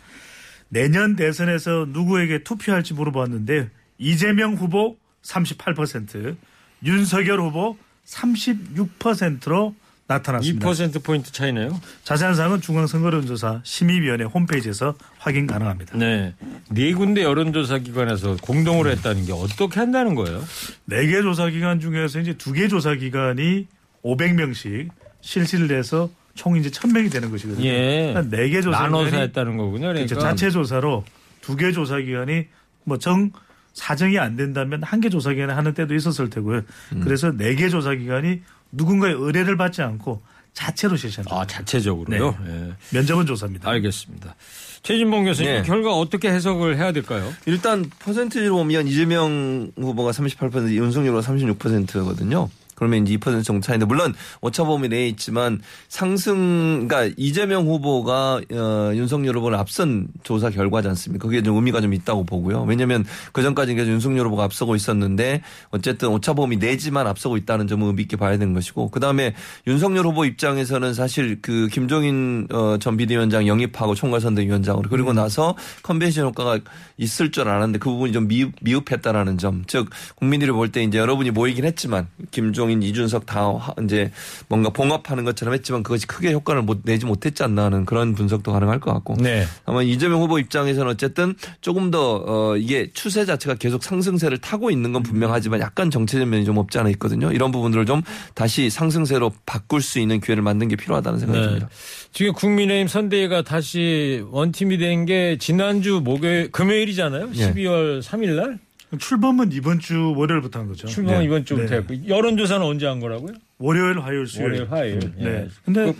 내년 0.69 1.15
대선에서 1.15 1.87
누구에게 1.89 2.43
투표할지 2.43 2.93
물어봤는데 2.93 3.69
이재명 3.97 4.53
후보 4.55 4.97
38%, 5.23 6.37
윤석열 6.83 7.41
후보 7.41 7.77
36%로 8.05 9.75
나타났습니다. 10.07 10.65
2%포인트 10.67 11.31
차이네요. 11.31 11.79
자세한 12.03 12.35
사항은 12.35 12.61
중앙선거론조사 12.61 13.61
심의위원회 13.63 14.23
홈페이지에서 14.25 14.95
확인 15.19 15.47
가능합니다. 15.47 15.97
네. 15.97 16.33
네 16.69 16.93
군데 16.93 17.23
여론조사 17.23 17.79
기관에서 17.79 18.37
공동으로 18.41 18.89
했다는 18.91 19.25
게 19.25 19.33
어떻게 19.33 19.79
한다는 19.79 20.15
거예요? 20.15 20.41
네 20.85 21.07
개 21.07 21.21
조사 21.21 21.49
기관 21.49 21.79
중에서 21.79 22.19
이제 22.21 22.33
두 22.33 22.53
개 22.53 22.67
조사 22.67 22.95
기관이 22.95 23.67
500명씩 24.03 24.87
실시를 25.21 25.77
해서 25.77 26.09
총 26.35 26.55
이제 26.55 26.69
1000명이 26.69 27.11
되는 27.11 27.29
것이거든요. 27.29 27.65
예. 27.67 28.13
네개 28.29 28.61
조사 28.61 28.79
나눠서 28.83 29.17
했다는 29.17 29.57
거군요. 29.57 29.87
그러니까 29.89 30.05
그렇죠. 30.07 30.19
자체 30.21 30.49
조사로 30.51 31.03
두 31.41 31.55
개 31.57 31.71
조사 31.71 31.97
기관이 31.99 32.45
뭐 32.85 32.97
정 32.97 33.31
사정이 33.73 34.17
안 34.17 34.35
된다면 34.35 34.81
한 34.83 35.01
개 35.01 35.09
조사 35.09 35.33
기관에 35.33 35.53
하는 35.53 35.73
때도 35.73 35.93
있었을 35.95 36.29
테고요. 36.29 36.61
음. 36.93 37.01
그래서 37.03 37.31
네 37.35 37.55
개 37.55 37.69
조사 37.69 37.93
기관이 37.93 38.41
누군가의 38.77 39.15
의뢰를 39.15 39.57
받지 39.57 39.81
않고 39.81 40.21
자체로 40.53 40.95
실시한다. 40.95 41.35
아 41.35 41.45
자체적으로요. 41.45 42.35
예. 42.47 42.73
면접은 42.95 43.25
조사입니다. 43.25 43.69
알겠습니다. 43.69 44.35
최진봉 44.81 45.25
교수님 45.25 45.51
네. 45.51 45.61
결과 45.63 45.93
어떻게 45.93 46.29
해석을 46.29 46.77
해야 46.77 46.91
될까요? 46.91 47.31
일단 47.45 47.89
퍼센트로 47.99 48.55
보면 48.55 48.87
이재명 48.87 49.71
후보가 49.77 50.11
38%, 50.11 50.71
윤석열 50.71 51.13
후보가 51.13 51.27
36%거든요. 51.27 52.49
그러면 52.77 53.05
이제 53.05 53.17
2% 53.17 53.43
정도 53.43 53.65
차이인데 53.65 53.85
물론 53.87 54.13
오차범위 54.41 54.87
내에 54.87 55.07
있지만 55.09 55.59
상승 55.89 56.87
그러니까 56.87 57.13
이재명 57.17 57.65
후보가 57.65 58.41
어, 58.51 58.91
윤석열 58.93 59.35
후보를 59.37 59.57
앞선 59.57 60.07
조사 60.23 60.51
결과지 60.51 60.87
않습니까? 60.89 61.27
그게 61.27 61.41
좀 61.41 61.55
의미가 61.55 61.81
좀 61.81 61.93
있다고 61.93 62.23
보고요. 62.23 62.63
왜냐하면 62.67 63.03
그 63.33 63.41
전까지 63.41 63.73
계속 63.73 63.91
윤석열 63.91 64.27
후보가 64.27 64.43
앞서고 64.43 64.75
있었는데 64.75 65.41
어쨌든 65.71 66.09
오차범위 66.09 66.57
내지만 66.57 67.07
앞서고 67.07 67.35
있다는 67.37 67.67
점을 67.67 67.85
의미 67.87 68.03
있게 68.03 68.15
봐야 68.15 68.37
되는 68.37 68.53
것이고 68.53 68.91
그 68.91 68.99
다음에 68.99 69.33
윤석열 69.65 70.05
후보 70.05 70.25
입장에서는 70.25 70.93
사실 70.93 71.39
그 71.41 71.67
김종인 71.71 72.47
어, 72.51 72.77
전 72.79 72.95
비대위원장 72.95 73.47
영입하고 73.47 73.95
총괄선대위원장으로 73.95 74.89
그리고 74.89 75.13
나서 75.13 75.55
컨벤션 75.81 76.25
효과가 76.25 76.59
있을 76.97 77.31
줄 77.31 77.47
알았는데 77.47 77.79
그 77.79 77.89
부분이 77.89 78.11
좀 78.13 78.27
미흡, 78.27 78.53
미흡했다라는 78.61 79.37
점. 79.39 79.63
즉 79.67 79.89
국민들이 80.15 80.51
볼 80.51 80.67
때 80.67 80.83
이제 80.83 80.97
여러분이 80.97 81.31
모이긴 81.31 81.63
했지만 81.63 82.07
김종 82.31 82.66
인, 82.69 82.83
이준석 82.83 83.25
다 83.25 83.41
하- 83.57 83.73
이제 83.83 84.11
뭔가 84.49 84.69
봉합하는 84.69 85.23
것처럼 85.25 85.53
했지만 85.53 85.83
그것이 85.83 86.07
크게 86.07 86.31
효과를 86.33 86.61
못 86.61 86.79
내지 86.83 87.05
못했지 87.05 87.43
않나 87.43 87.65
하는 87.65 87.85
그런 87.85 88.13
분석도 88.15 88.51
가능할 88.51 88.79
것 88.79 88.93
같고. 88.93 89.15
네. 89.19 89.45
아마 89.65 89.81
이재명 89.81 90.21
후보 90.21 90.39
입장에서는 90.39 90.91
어쨌든 90.91 91.35
조금 91.61 91.89
더 91.91 92.23
어, 92.27 92.57
이게 92.57 92.89
추세 92.93 93.25
자체가 93.25 93.55
계속 93.55 93.83
상승세를 93.83 94.37
타고 94.39 94.69
있는 94.71 94.91
건 94.93 95.03
분명하지만 95.03 95.59
약간 95.59 95.89
정체적 95.89 96.27
면이 96.27 96.45
좀 96.45 96.57
없지 96.57 96.77
않아 96.79 96.89
있거든요. 96.91 97.31
이런 97.31 97.51
부분들을 97.51 97.85
좀 97.85 98.01
다시 98.33 98.69
상승세로 98.69 99.31
바꿀 99.45 99.81
수 99.81 99.99
있는 99.99 100.19
기회를 100.19 100.43
만든 100.43 100.67
게 100.67 100.75
필요하다는 100.75 101.19
생각이 101.19 101.39
네. 101.39 101.45
듭니다. 101.47 101.69
지금 102.11 102.33
국민의힘 102.33 102.87
선대위가 102.87 103.43
다시 103.43 104.23
원팀이 104.31 104.77
된 104.77 104.97
게 105.07 105.37
지난주 105.39 106.01
목요일 106.03 106.51
금요일이잖아요. 106.51 107.29
예. 107.35 107.53
12월 107.53 108.01
3일 108.01 108.35
날 108.35 108.59
출범은 108.97 109.51
이번 109.51 109.79
주 109.79 110.13
월요일부터 110.15 110.59
한 110.59 110.67
거죠. 110.67 110.87
출범 110.87 111.19
네. 111.19 111.25
이번 111.25 111.43
주부터 111.45 111.67
네. 111.69 111.75
했고 111.77 112.07
여론조사는 112.07 112.65
언제 112.65 112.85
한 112.87 112.99
거라고요? 112.99 113.33
월요일, 113.57 113.99
화요일, 113.99 114.27
수요일. 114.27 114.51
월요일, 114.61 114.71
화요일. 114.71 114.99
네. 115.17 115.25
예. 115.25 115.47
근데 115.65 115.85
그- 115.91 115.97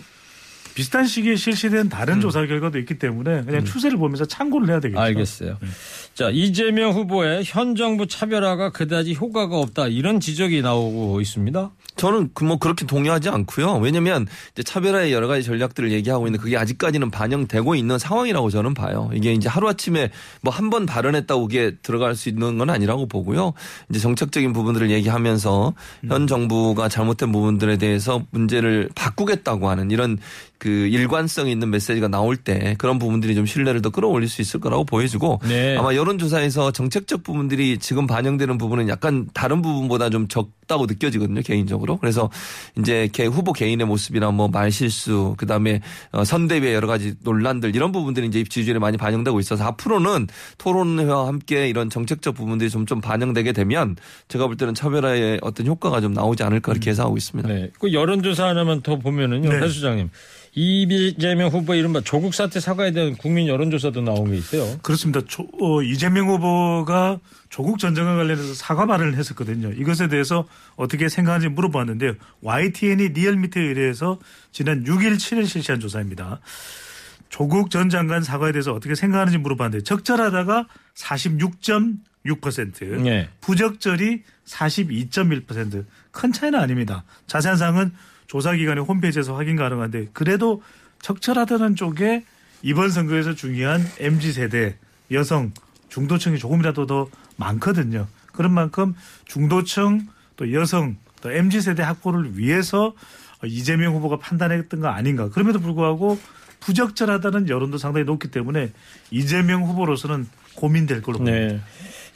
비슷한 0.74 1.06
시기에 1.06 1.34
실시된 1.34 1.88
다른 1.88 2.20
조사 2.20 2.46
결과도 2.46 2.78
있기 2.78 2.98
때문에 3.00 3.42
그냥 3.42 3.64
추세를 3.64 3.98
보면서 3.98 4.24
참고를 4.26 4.68
해야 4.68 4.78
되겠죠. 4.78 5.00
알겠어요. 5.00 5.58
자, 6.18 6.30
이재명 6.32 6.90
후보의 6.90 7.44
현 7.46 7.76
정부 7.76 8.08
차별화가 8.08 8.70
그다지 8.70 9.14
효과가 9.14 9.56
없다 9.56 9.86
이런 9.86 10.18
지적이 10.18 10.62
나오고 10.62 11.20
있습니다. 11.20 11.70
저는 11.94 12.30
그 12.34 12.44
뭐 12.44 12.58
그렇게 12.58 12.86
동의하지 12.86 13.28
않고요. 13.28 13.76
왜냐하면 13.76 14.26
이제 14.52 14.64
차별화의 14.64 15.12
여러 15.12 15.28
가지 15.28 15.44
전략들을 15.44 15.92
얘기하고 15.92 16.26
있는데 16.26 16.42
그게 16.42 16.56
아직까지는 16.56 17.12
반영되고 17.12 17.76
있는 17.76 17.98
상황이라고 17.98 18.50
저는 18.50 18.74
봐요. 18.74 19.10
이게 19.14 19.32
이제 19.32 19.48
하루 19.48 19.68
아침에 19.68 20.10
뭐 20.40 20.52
한 20.52 20.70
번 20.70 20.86
발언했다고 20.86 21.42
그게 21.42 21.76
들어갈 21.82 22.16
수 22.16 22.28
있는 22.28 22.58
건 22.58 22.68
아니라고 22.70 23.06
보고요. 23.06 23.52
이제 23.88 24.00
정책적인 24.00 24.52
부분들을 24.54 24.90
얘기하면서 24.90 25.74
현 26.08 26.26
정부가 26.26 26.88
잘못된 26.88 27.30
부분들에 27.30 27.76
대해서 27.76 28.24
문제를 28.32 28.88
바꾸겠다고 28.96 29.68
하는 29.70 29.90
이런 29.92 30.18
그 30.58 30.68
일관성 30.68 31.48
있는 31.48 31.70
메시지가 31.70 32.08
나올 32.08 32.36
때 32.36 32.74
그런 32.78 32.98
부분들이 32.98 33.36
좀 33.36 33.46
신뢰를 33.46 33.80
더 33.82 33.90
끌어올릴 33.90 34.28
수 34.28 34.42
있을 34.42 34.58
거라고 34.58 34.82
보여지고 34.84 35.40
네. 35.46 35.76
아마 35.76 35.94
여 35.94 36.07
론조사에서 36.08 36.72
정책적 36.72 37.22
부분들이 37.22 37.78
지금 37.78 38.06
반영되는 38.06 38.58
부분은 38.58 38.88
약간 38.88 39.28
다른 39.32 39.62
부분보다 39.62 40.10
좀 40.10 40.26
적다고 40.26 40.86
느껴지거든요 40.86 41.42
개인적으로 41.42 41.98
그래서 41.98 42.30
이제 42.78 43.08
개 43.12 43.26
후보 43.26 43.52
개인의 43.52 43.86
모습이나 43.86 44.32
뭐 44.32 44.48
말실수 44.48 45.34
그 45.38 45.46
다음에 45.46 45.80
어, 46.10 46.24
선대위의 46.24 46.74
여러 46.74 46.88
가지 46.88 47.14
논란들 47.22 47.76
이런 47.76 47.92
부분들이 47.92 48.26
이제 48.26 48.42
지지율에 48.42 48.80
많이 48.80 48.96
반영되고 48.96 49.38
있어서 49.38 49.64
앞으로는 49.64 50.26
토론회와 50.58 51.28
함께 51.28 51.68
이런 51.68 51.90
정책적 51.90 52.34
부분들이 52.34 52.68
좀 52.70 52.88
좀 52.88 53.02
반영되게 53.02 53.52
되면 53.52 53.96
제가 54.28 54.46
볼 54.46 54.56
때는 54.56 54.72
차별화의 54.74 55.40
어떤 55.42 55.66
효과가 55.66 56.00
좀 56.00 56.14
나오지 56.14 56.42
않을까 56.42 56.72
그렇게 56.72 56.90
예상하고 56.90 57.18
있습니다. 57.18 57.46
네. 57.46 57.70
그 57.78 57.92
여론조사 57.92 58.48
하나만 58.48 58.80
더 58.80 58.98
보면은요. 58.98 59.50
네. 59.50 59.60
배 59.60 59.68
수장님. 59.68 60.08
이재명 60.54 61.50
후보 61.50 61.74
이른바 61.74 62.00
조국 62.00 62.34
사태 62.34 62.60
사과에 62.60 62.92
대한 62.92 63.16
국민 63.16 63.46
여론조사도 63.48 64.00
나온 64.02 64.30
게 64.30 64.36
있어요. 64.38 64.78
그렇습니다. 64.82 65.20
조- 65.26 65.48
어, 65.60 65.82
이재명 65.82 66.28
후보가 66.28 67.18
조국 67.48 67.78
전쟁과 67.78 68.16
관련해서 68.16 68.54
사과 68.54 68.86
발언을 68.86 69.16
했었거든요. 69.16 69.70
이것에 69.72 70.08
대해서 70.08 70.46
어떻게 70.76 71.08
생각하는지 71.08 71.48
물어봤는데요. 71.54 72.14
YTN이 72.42 73.08
리얼미터에 73.10 73.62
의뢰해서 73.62 74.18
지난 74.52 74.84
6일, 74.84 75.16
7일 75.16 75.46
실시한 75.46 75.80
조사입니다. 75.80 76.40
조국 77.28 77.70
전 77.70 77.90
장관 77.90 78.22
사과에 78.22 78.52
대해서 78.52 78.72
어떻게 78.72 78.94
생각하는지 78.94 79.36
물어봤는데 79.38 79.84
적절하다가 79.84 80.66
46.6%, 80.96 83.02
네. 83.02 83.28
부적절이 83.42 84.22
42.1%큰 84.46 86.32
차이는 86.32 86.58
아닙니다. 86.58 87.04
자세한 87.26 87.58
사항은 87.58 87.92
조사기관의 88.28 88.84
홈페이지에서 88.84 89.34
확인 89.34 89.56
가능한데 89.56 90.08
그래도 90.12 90.62
적절하다는 91.02 91.76
쪽에 91.76 92.24
이번 92.62 92.90
선거에서 92.90 93.34
중요한 93.34 93.84
MZ 93.98 94.32
세대 94.32 94.76
여성 95.10 95.52
중도층이 95.88 96.38
조금이라도 96.38 96.86
더 96.86 97.08
많거든요. 97.36 98.06
그런 98.32 98.52
만큼 98.52 98.94
중도층 99.26 100.06
또 100.36 100.52
여성 100.52 100.96
또 101.20 101.32
MZ 101.32 101.62
세대 101.62 101.82
확보를 101.82 102.38
위해서 102.38 102.94
이재명 103.44 103.94
후보가 103.94 104.18
판단했던 104.18 104.80
거 104.80 104.88
아닌가. 104.88 105.28
그럼에도 105.30 105.60
불구하고 105.60 106.18
부적절하다는 106.60 107.48
여론도 107.48 107.78
상당히 107.78 108.04
높기 108.04 108.30
때문에 108.30 108.72
이재명 109.10 109.62
후보로서는 109.64 110.26
고민될 110.54 111.02
걸로 111.02 111.18
봅니다. 111.18 111.38
네. 111.38 111.60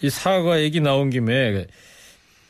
이 0.03 0.11
사과 0.11 0.61
얘기 0.61 0.81
나온 0.81 1.11
김에 1.11 1.66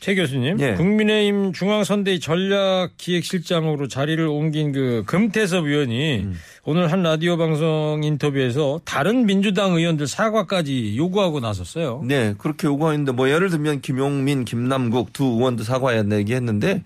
최 0.03 0.15
교수님, 0.15 0.59
예. 0.59 0.73
국민의힘 0.73 1.53
중앙선대위 1.53 2.19
전략기획실장으로 2.19 3.87
자리를 3.87 4.27
옮긴 4.27 4.73
그 4.73 5.03
금태섭 5.05 5.65
의원이 5.65 6.27
오늘 6.65 6.93
한 6.93 7.03
라디오 7.03 7.35
방송 7.35 7.99
인터뷰에서 8.05 8.79
다른 8.85 9.25
민주당 9.25 9.73
의원들 9.73 10.07
사과까지 10.07 10.95
요구하고 10.95 11.41
나섰어요. 11.41 12.01
네, 12.05 12.35
그렇게 12.37 12.67
요구하는데 12.67 13.11
뭐 13.11 13.29
예를 13.29 13.49
들면 13.49 13.81
김용민, 13.81 14.45
김남국 14.45 15.11
두 15.11 15.25
의원도 15.25 15.65
사과해야 15.65 16.05
얘기했는데 16.09 16.83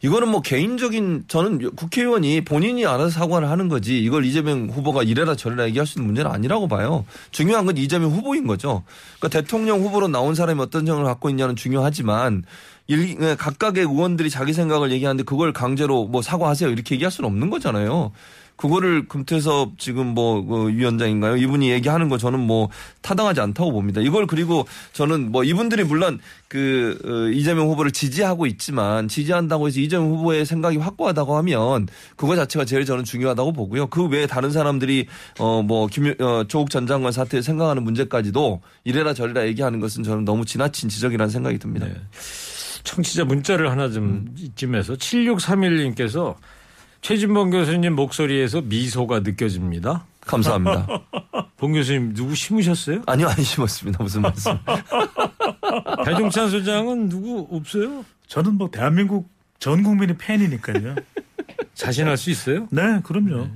이거는 0.00 0.28
뭐 0.28 0.40
개인적인 0.40 1.24
저는 1.28 1.76
국회의원이 1.76 2.40
본인이 2.46 2.86
알아서 2.86 3.10
사과를 3.10 3.50
하는 3.50 3.68
거지 3.68 4.02
이걸 4.02 4.24
이재명 4.24 4.70
후보가 4.70 5.02
이래라 5.02 5.34
저래라 5.34 5.66
얘기할 5.66 5.86
수 5.86 5.98
있는 5.98 6.06
문제는 6.06 6.30
아니라고 6.30 6.66
봐요. 6.66 7.04
중요한 7.30 7.66
건 7.66 7.76
이재명 7.76 8.10
후보인 8.10 8.46
거죠. 8.46 8.82
그러니까 9.18 9.40
대통령 9.42 9.82
후보로 9.82 10.08
나온 10.08 10.34
사람이 10.34 10.58
어떤 10.62 10.86
생각을 10.86 11.04
갖고 11.04 11.28
있냐는 11.28 11.54
중요하지만 11.54 12.44
일, 12.86 13.20
예, 13.20 13.34
각각의 13.34 13.84
의원들이 13.84 14.30
자기 14.30 14.54
생각을 14.54 14.90
얘기하는데 14.90 15.22
그걸 15.24 15.52
강제로 15.52 16.06
뭐 16.06 16.22
사과하세요 16.22 16.70
이렇게 16.70 16.94
얘기할 16.94 17.12
수는 17.12 17.28
없는 17.28 17.50
거잖아요. 17.50 18.12
그거를 18.58 19.08
금태섭 19.08 19.78
지금 19.78 20.08
뭐 20.14 20.48
그 20.48 20.68
위원장인가요? 20.68 21.36
이분이 21.36 21.70
얘기하는 21.70 22.08
거 22.08 22.16
저는 22.16 22.40
뭐 22.40 22.68
타당하지 23.02 23.40
않다고 23.40 23.72
봅니다. 23.72 24.00
이걸 24.00 24.26
그리고 24.26 24.66
저는 24.92 25.30
뭐 25.30 25.44
이분들이 25.44 25.84
물론 25.84 26.18
그 26.48 26.98
어, 27.04 27.30
이재명 27.32 27.68
후보를 27.68 27.90
지지하고 27.90 28.46
있지만 28.46 29.08
지지한다고 29.08 29.68
해서 29.68 29.80
이재명 29.80 30.08
후보의 30.10 30.46
생각이 30.46 30.78
확고하다고 30.78 31.36
하면 31.36 31.86
그거 32.16 32.34
자체가 32.34 32.64
제일 32.64 32.84
저는 32.84 33.04
중요하다고 33.04 33.52
보고요. 33.52 33.88
그 33.88 34.06
외에 34.06 34.26
다른 34.26 34.50
사람들이 34.50 35.06
어뭐 35.38 35.88
김 35.88 36.14
어, 36.18 36.44
조국 36.48 36.70
전 36.70 36.86
장관 36.86 37.12
사태 37.12 37.42
생각하는 37.42 37.82
문제까지도 37.84 38.60
이래라 38.84 39.12
저래라 39.14 39.46
얘기하는 39.46 39.80
것은 39.80 40.02
저는 40.02 40.24
너무 40.24 40.44
지나친 40.44 40.88
지적이라는 40.88 41.30
생각이 41.30 41.58
듭니다. 41.58 41.86
네. 41.86 41.94
청취자 42.84 43.24
문자를 43.24 43.70
하나 43.70 43.90
좀 43.90 44.34
이쯤에서 44.38 44.94
7631님께서 44.94 46.36
최진범 47.00 47.50
교수님 47.50 47.94
목소리에서 47.94 48.60
미소가 48.60 49.20
느껴집니다. 49.20 50.04
감사합니다. 50.20 50.86
봉 51.56 51.72
교수님 51.72 52.14
누구 52.14 52.34
심으셨어요? 52.34 53.02
아니요, 53.06 53.28
안 53.28 53.42
심었습니다. 53.42 54.02
무슨 54.02 54.22
말씀. 54.22 54.52
배종찬 56.04 56.50
소장은 56.50 57.08
누구 57.08 57.48
없어요? 57.50 58.04
저는 58.26 58.54
뭐 58.54 58.70
대한민국 58.70 59.28
전 59.58 59.82
국민의 59.82 60.16
팬이니까요. 60.18 60.96
자신할 61.74 62.16
수 62.16 62.30
있어요? 62.30 62.68
네, 62.70 63.00
그럼요. 63.04 63.48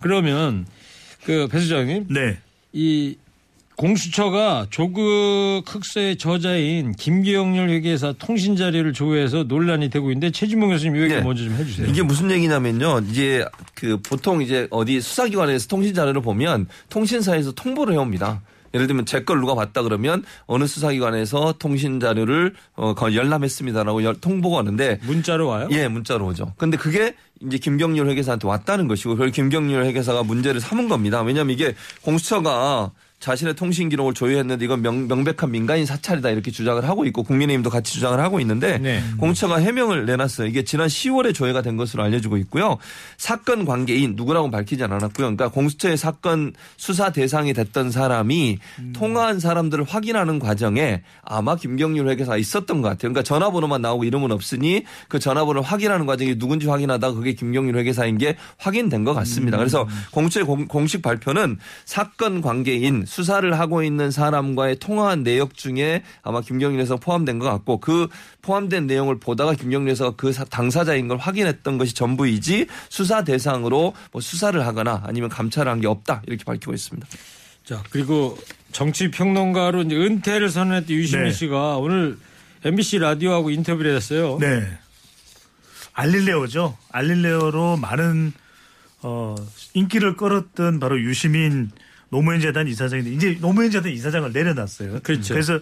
그러면 0.00 0.66
그 1.24 1.48
배 1.50 1.58
소장님 1.60 2.06
네. 2.08 2.38
이 2.72 3.16
공수처가 3.88 4.66
조국 4.70 5.62
흑서의 5.64 6.18
저자인 6.18 6.92
김기영렬 6.92 7.70
회계사 7.70 8.12
통신 8.18 8.56
자료를 8.56 8.92
조회해서 8.92 9.44
논란이 9.44 9.88
되고 9.88 10.10
있는데 10.10 10.32
최진봉 10.32 10.70
교수님 10.70 10.96
이 10.96 11.02
얘기 11.02 11.14
네. 11.14 11.20
먼저 11.20 11.44
좀 11.44 11.52
해주세요. 11.54 11.86
이게 11.86 12.02
무슨 12.02 12.28
얘기냐면요. 12.32 13.02
이제 13.08 13.44
그 13.74 13.96
보통 14.02 14.42
이제 14.42 14.66
어디 14.70 15.00
수사기관에서 15.00 15.68
통신 15.68 15.94
자료를 15.94 16.22
보면 16.22 16.66
통신사에서 16.90 17.52
통보를 17.52 17.94
해옵니다. 17.94 18.42
예를 18.74 18.88
들면 18.88 19.06
제 19.06 19.24
걸 19.24 19.38
누가 19.40 19.54
봤다 19.54 19.82
그러면 19.82 20.24
어느 20.46 20.66
수사기관에서 20.66 21.54
통신 21.60 22.00
자료를 22.00 22.54
어, 22.74 22.94
거- 22.94 23.14
열람했습니다라고 23.14 24.02
열- 24.02 24.16
통보가 24.20 24.56
왔는데 24.56 24.98
문자로 25.04 25.46
와요? 25.46 25.68
예, 25.70 25.86
문자로 25.86 26.26
오죠. 26.26 26.52
근데 26.58 26.76
그게 26.76 27.14
이제 27.46 27.58
김경률 27.58 28.08
회계사한테 28.10 28.48
왔다는 28.48 28.88
것이고 28.88 29.10
그걸 29.10 29.30
김경률 29.30 29.84
회계사가 29.84 30.24
문제를 30.24 30.60
삼은 30.60 30.88
겁니다. 30.88 31.22
왜냐하면 31.22 31.54
이게 31.54 31.74
공수처가 32.02 32.90
자신의 33.20 33.56
통신 33.56 33.88
기록을 33.88 34.14
조회했는데 34.14 34.64
이건 34.64 34.80
명, 34.80 35.08
명백한 35.08 35.50
민간인 35.50 35.84
사찰이다 35.86 36.30
이렇게 36.30 36.52
주장을 36.52 36.88
하고 36.88 37.04
있고 37.06 37.24
국민의힘도 37.24 37.68
같이 37.68 37.92
주장을 37.94 38.18
하고 38.20 38.38
있는데 38.40 38.78
네. 38.78 39.02
공수처가 39.18 39.56
해명을 39.56 40.06
내놨어요. 40.06 40.46
이게 40.46 40.62
지난 40.62 40.86
10월에 40.86 41.34
조회가 41.34 41.62
된 41.62 41.76
것으로 41.76 42.04
알려지고 42.04 42.36
있고요. 42.38 42.78
사건 43.16 43.64
관계인 43.64 44.14
누구라고 44.14 44.50
밝히지 44.52 44.84
않았고요. 44.84 45.08
그러니까 45.16 45.48
공수처의 45.48 45.96
사건 45.96 46.52
수사 46.76 47.10
대상이 47.10 47.52
됐던 47.54 47.90
사람이 47.90 48.58
통화한 48.92 49.40
사람들을 49.40 49.84
확인하는 49.84 50.38
과정에 50.38 51.02
아마 51.22 51.56
김경률 51.56 52.08
회계사가 52.08 52.36
있었던 52.36 52.82
것 52.82 52.88
같아요. 52.88 53.12
그러니까 53.12 53.22
전화번호만 53.24 53.82
나오고 53.82 54.04
이름은 54.04 54.30
없으니 54.30 54.84
그 55.08 55.18
전화번호를 55.18 55.62
확인하는 55.62 56.06
과정이 56.06 56.38
누군지 56.38 56.68
확인하다가 56.68 57.14
그게 57.14 57.32
김경률 57.32 57.76
회계사인 57.78 58.16
게 58.18 58.36
확인된 58.58 59.02
것 59.02 59.12
같습니다. 59.14 59.58
그래서 59.58 59.88
공수처의 60.12 60.46
공- 60.46 60.68
공식 60.68 61.02
발표는 61.02 61.58
사건 61.84 62.40
관계인 62.42 63.04
수사를 63.08 63.58
하고 63.58 63.82
있는 63.82 64.10
사람과의 64.10 64.76
통화한 64.76 65.22
내역 65.24 65.54
중에 65.56 66.02
아마 66.22 66.40
김경률 66.40 66.80
회사가 66.82 67.00
포함된 67.00 67.38
것 67.38 67.46
같고 67.50 67.80
그 67.80 68.08
포함된 68.42 68.86
내용을 68.86 69.18
보다가 69.18 69.54
김경률 69.54 69.90
회사가 69.90 70.12
그 70.16 70.32
사- 70.32 70.44
당사자인 70.44 71.08
걸 71.08 71.16
확인했던 71.18 71.78
것이 71.78 71.94
전부이지 71.94 72.66
수사 72.88 73.24
대상으로 73.24 73.94
뭐 74.12 74.20
수사를 74.20 74.64
하거나 74.66 75.02
아니면 75.06 75.28
감찰을 75.30 75.72
한 75.72 75.80
게 75.80 75.86
없다 75.86 76.22
이렇게 76.26 76.44
밝히고 76.44 76.72
있습니다. 76.74 77.08
자 77.64 77.82
그리고 77.90 78.38
정치 78.72 79.10
평론가로 79.10 79.82
이제 79.82 79.96
은퇴를 79.96 80.48
선언했던 80.50 80.96
유시민 80.96 81.24
네. 81.26 81.32
씨가 81.32 81.76
오늘 81.78 82.18
MBC 82.64 82.98
라디오하고 82.98 83.50
인터뷰를 83.50 83.94
했어요. 83.96 84.38
네. 84.40 84.66
알릴레오죠. 85.92 86.76
알릴레오로 86.92 87.76
많은 87.76 88.32
어, 89.02 89.34
인기를 89.74 90.16
끌었던 90.16 90.80
바로 90.80 91.00
유시민 91.00 91.70
노무현 92.10 92.40
재단 92.40 92.66
이사장인데 92.68 93.10
이제 93.12 93.38
노무현 93.40 93.70
재단 93.70 93.92
이사장을 93.92 94.32
내려놨어요. 94.32 95.00
그렇죠. 95.02 95.34
그래서 95.34 95.60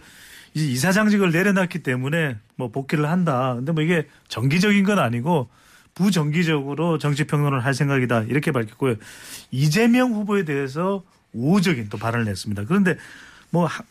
이제 0.55 0.67
이사장직을 0.67 1.33
내려놨기 1.33 1.81
때문에 1.81 2.37
뭐 2.57 2.71
복귀를 2.71 3.09
한다. 3.11 3.55
근데 3.57 3.73
뭐 3.73 3.83
이게 3.83 4.07
정기적인 4.29 4.85
건 4.85 4.99
아니고 4.99 5.49
부정기적으로 5.95 6.99
정치 6.99 7.25
평론을 7.25 7.65
할 7.65 7.75
생각이다. 7.75 8.23
이렇게 8.23 8.53
밝혔고요. 8.53 8.97
이재명 9.51 10.13
후보에 10.13 10.45
대해서 10.45 11.03
우호적인 11.33 11.89
또 11.89 11.99
발언을 11.99 12.25
냈습니다. 12.27 12.65
그런데 12.67 12.97
뭐 13.51 13.67
하- 13.67 13.83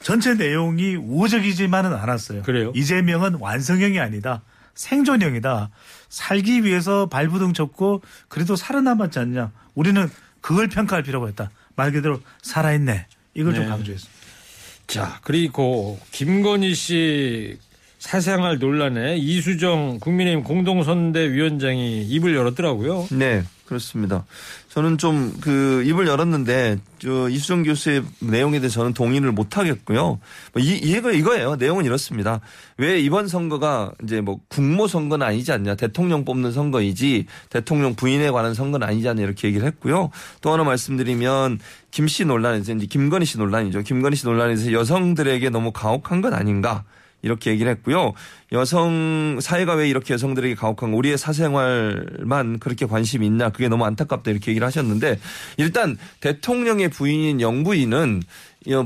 전체 0.00 0.34
내용이 0.34 0.96
우호적이지만은 0.96 1.92
않았어요. 1.94 2.42
그래요? 2.42 2.72
이재명은 2.74 3.34
완성형이 3.40 3.98
아니다. 4.00 4.42
생존형이다. 4.74 5.70
살기 6.08 6.64
위해서 6.64 7.06
발부둥 7.06 7.52
쳤고 7.52 8.02
그래도 8.28 8.56
살아남았지 8.56 9.18
않냐. 9.18 9.50
우리는 9.74 10.08
그걸 10.40 10.68
평가할 10.68 11.02
필요가 11.02 11.28
있다. 11.28 11.50
말 11.78 11.92
그대로 11.92 12.20
살아있네. 12.42 13.06
이걸 13.34 13.54
좀 13.54 13.62
네. 13.62 13.70
강조했습니다. 13.70 14.18
자 14.88 15.20
그리고 15.22 16.00
김건희 16.10 16.74
씨 16.74 17.56
사생활 18.00 18.58
논란에 18.58 19.16
이수정 19.16 20.00
국민의힘 20.00 20.42
공동선대위원장이 20.42 22.02
입을 22.02 22.34
열었더라고요. 22.34 23.06
네, 23.12 23.44
그렇습니다. 23.68 24.24
저는 24.70 24.96
좀 24.98 25.28
그 25.40 25.82
입을 25.86 26.06
열었는데 26.06 26.78
저 26.98 27.28
이수정 27.28 27.62
교수의 27.62 28.02
내용에 28.20 28.60
대해 28.60 28.68
저는 28.68 28.94
동의를 28.94 29.32
못 29.32 29.56
하겠고요. 29.58 30.18
뭐 30.52 30.62
이, 30.62 30.76
이거 30.76 31.12
이거예요. 31.12 31.56
내용은 31.56 31.84
이렇습니다. 31.84 32.40
왜 32.76 32.98
이번 33.00 33.28
선거가 33.28 33.92
이제 34.02 34.20
뭐 34.20 34.40
국모 34.48 34.88
선거는 34.88 35.26
아니지 35.26 35.52
않냐, 35.52 35.74
대통령 35.76 36.24
뽑는 36.24 36.52
선거이지 36.52 37.26
대통령 37.50 37.94
부인에 37.94 38.30
관한 38.30 38.54
선거는 38.54 38.86
아니지 38.86 39.08
않냐 39.08 39.22
이렇게 39.22 39.48
얘기를 39.48 39.66
했고요. 39.66 40.10
또 40.40 40.52
하나 40.52 40.64
말씀드리면 40.64 41.60
김 41.90 42.08
씨 42.08 42.24
논란에서 42.24 42.72
이제 42.72 42.86
김건희 42.86 43.26
씨 43.26 43.38
논란이죠. 43.38 43.82
김건희 43.82 44.16
씨 44.16 44.26
논란에서 44.26 44.72
여성들에게 44.72 45.50
너무 45.50 45.72
가혹한 45.72 46.20
것 46.20 46.32
아닌가. 46.32 46.84
이렇게 47.22 47.50
얘기를 47.50 47.70
했고요. 47.72 48.12
여성 48.52 49.38
사회가 49.40 49.74
왜 49.74 49.88
이렇게 49.88 50.14
여성들에게 50.14 50.54
가혹한 50.54 50.92
거 50.92 50.96
우리의 50.96 51.18
사생활만 51.18 52.58
그렇게 52.60 52.86
관심이 52.86 53.26
있나 53.26 53.50
그게 53.50 53.68
너무 53.68 53.84
안타깝다 53.84 54.30
이렇게 54.30 54.52
얘기를 54.52 54.66
하셨는데 54.66 55.18
일단 55.56 55.98
대통령의 56.20 56.88
부인인 56.88 57.40
영부인은 57.40 58.22
어, 58.22 58.22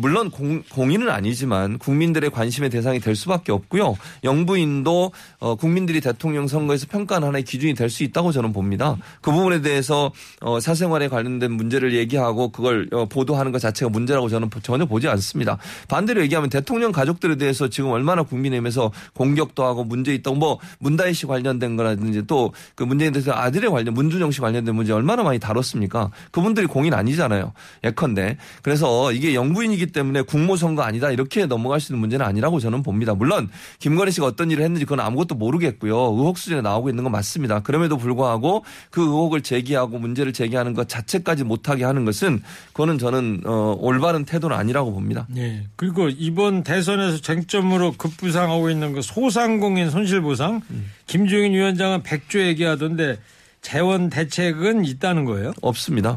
물론 0.00 0.30
공, 0.30 0.62
공인은 0.70 1.08
아니지만 1.08 1.78
국민들의 1.78 2.30
관심의 2.30 2.70
대상이 2.70 3.00
될 3.00 3.16
수밖에 3.16 3.52
없고요. 3.52 3.96
영부인도 4.24 5.12
어, 5.38 5.54
국민들이 5.54 6.00
대통령 6.00 6.46
선거에서 6.48 6.86
평가하는 6.88 7.28
하나의 7.28 7.44
기준이 7.44 7.74
될 7.74 7.92
수 7.92 8.04
있다고 8.04 8.32
저는 8.32 8.54
봅니다. 8.54 8.96
그 9.20 9.30
부분에 9.30 9.60
대해서 9.60 10.12
어, 10.40 10.60
사생활에 10.60 11.08
관련된 11.08 11.52
문제를 11.52 11.92
얘기하고 11.94 12.48
그걸 12.48 12.88
어, 12.90 13.04
보도하는 13.04 13.52
것 13.52 13.58
자체가 13.58 13.90
문제라고 13.90 14.30
저는 14.30 14.48
전혀 14.62 14.86
보지 14.86 15.08
않습니다. 15.08 15.58
반대로 15.88 16.22
얘기하면 16.22 16.48
대통령 16.48 16.90
가족들에 16.90 17.36
대해서 17.36 17.68
지금 17.68 17.90
얼마나 17.90 18.22
국민의힘에서 18.22 18.90
공격도 19.12 19.62
하고 19.62 19.84
문제 19.84 20.14
있다고 20.14 20.36
뭐 20.36 20.58
문다희 20.78 21.12
씨 21.12 21.26
관련된 21.26 21.76
거라든지 21.76 22.26
또 22.26 22.52
그 22.74 22.84
문재인 22.84 23.12
대통령 23.12 23.42
아들에 23.42 23.68
관련 23.68 23.94
문준영 23.94 24.30
씨 24.30 24.40
관련된 24.40 24.74
문제 24.74 24.92
얼마나 24.92 25.22
많이 25.22 25.38
다뤘습니까? 25.38 26.10
그분들이 26.30 26.66
공인 26.66 26.94
아니잖아요. 26.94 27.52
예컨대. 27.84 28.36
그래서 28.62 29.12
이게 29.12 29.34
영부인 29.34 29.71
이기 29.72 29.86
때문에 29.86 30.22
국모선거 30.22 30.82
아니다 30.82 31.10
이렇게 31.10 31.46
넘어갈 31.46 31.80
수 31.80 31.92
있는 31.92 32.00
문제는 32.00 32.24
아니라고 32.24 32.60
저는 32.60 32.82
봅니다. 32.82 33.14
물론 33.14 33.48
김건희 33.78 34.12
씨가 34.12 34.26
어떤 34.26 34.50
일을 34.50 34.62
했는지 34.62 34.84
그건 34.84 35.00
아무것도 35.00 35.34
모르겠고요. 35.34 35.94
의혹 35.94 36.38
수준에 36.38 36.60
나오고 36.60 36.90
있는 36.90 37.04
건 37.04 37.12
맞습니다. 37.12 37.60
그럼에도 37.60 37.96
불구하고 37.96 38.64
그 38.90 39.02
의혹을 39.02 39.42
제기하고 39.42 39.98
문제를 39.98 40.32
제기하는 40.32 40.74
것 40.74 40.88
자체까지 40.88 41.44
못하게 41.44 41.84
하는 41.84 42.04
것은 42.04 42.42
그거는 42.68 42.98
저는 42.98 43.42
어, 43.44 43.76
올바른 43.78 44.24
태도는 44.24 44.56
아니라고 44.56 44.92
봅니다. 44.92 45.26
네. 45.28 45.66
그리고 45.76 46.08
이번 46.08 46.62
대선에서 46.62 47.20
쟁점으로 47.20 47.92
급부상하고 47.92 48.70
있는 48.70 48.92
그 48.92 49.02
소상공인 49.02 49.90
손실보상 49.90 50.62
김종인 51.06 51.52
위원장은 51.52 52.02
100조 52.02 52.38
얘기하던데 52.46 53.18
재원 53.60 54.10
대책은 54.10 54.84
있다는 54.84 55.24
거예요? 55.24 55.52
없습니다. 55.62 56.16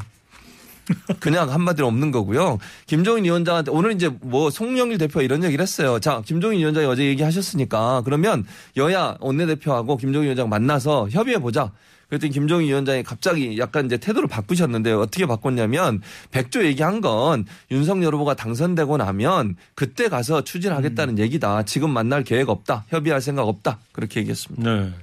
그냥 1.20 1.52
한마디로 1.52 1.88
없는 1.88 2.12
거고요. 2.12 2.58
김종인 2.86 3.26
위원장한테 3.26 3.72
오늘 3.72 3.94
이제 3.94 4.10
뭐 4.22 4.50
송영길 4.50 4.98
대표 4.98 5.22
이런 5.22 5.44
얘기를 5.44 5.62
했어요. 5.62 6.00
자, 6.00 6.22
김종인 6.26 6.60
위원장이 6.60 6.86
어제 6.86 7.06
얘기하셨으니까 7.06 8.02
그러면 8.06 8.46
여야 8.78 9.18
원내대표하고 9.20 9.98
김종인 9.98 10.26
위원장 10.26 10.50
만나서 10.50 11.10
협의해 11.10 11.40
보자. 11.40 11.72
그랬더니 12.10 12.32
김종인 12.32 12.68
위원장이 12.68 13.04
갑자기 13.04 13.58
약간 13.58 13.86
이제 13.86 13.98
태도를 13.98 14.28
바꾸셨는데 14.30 14.92
어떻게 14.92 15.26
바꿨냐면 15.26 16.02
100조 16.32 16.64
얘기한 16.64 17.02
건 17.02 17.46
윤석열 17.72 18.14
후보가 18.14 18.36
당선되고 18.36 18.98
나면 18.98 19.56
그때 19.74 20.08
가서 20.08 20.44
추진하겠다는 20.44 21.20
얘기다. 21.20 21.64
지금 21.64 21.90
만날 21.90 22.24
계획 22.24 22.50
없다. 22.50 22.86
협의할 22.90 23.22
생각 23.22 23.48
없다. 23.48 23.80
그렇게 23.92 24.20
얘기했습니다. 24.20 24.72
네. 24.72 24.94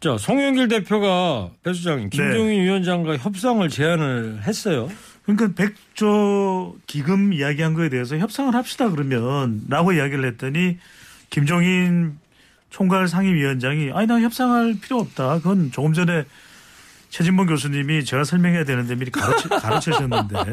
자, 0.00 0.16
송영길 0.16 0.68
대표가 0.68 1.50
배 1.62 1.74
수장님, 1.74 2.08
김종인 2.08 2.62
위원장과 2.62 3.18
협상을 3.18 3.68
제안을 3.68 4.40
했어요. 4.44 4.88
그러니까 5.24 5.54
백조 5.54 6.76
기금 6.86 7.34
이야기한 7.34 7.74
거에 7.74 7.90
대해서 7.90 8.16
협상을 8.16 8.54
합시다 8.54 8.88
그러면 8.88 9.60
라고 9.68 9.92
이야기를 9.92 10.24
했더니 10.24 10.78
김종인 11.28 12.18
총괄 12.70 13.08
상임위원장이 13.08 13.90
아니 13.92 14.06
나 14.06 14.18
협상할 14.20 14.76
필요 14.80 15.00
없다. 15.00 15.36
그건 15.38 15.70
조금 15.70 15.92
전에 15.92 16.24
최진봉 17.10 17.46
교수님이 17.46 18.04
제가 18.04 18.22
설명해야 18.24 18.64
되는데 18.64 18.94
미리 18.94 19.10
가르치, 19.10 19.48
가르치셨는데 19.48 20.44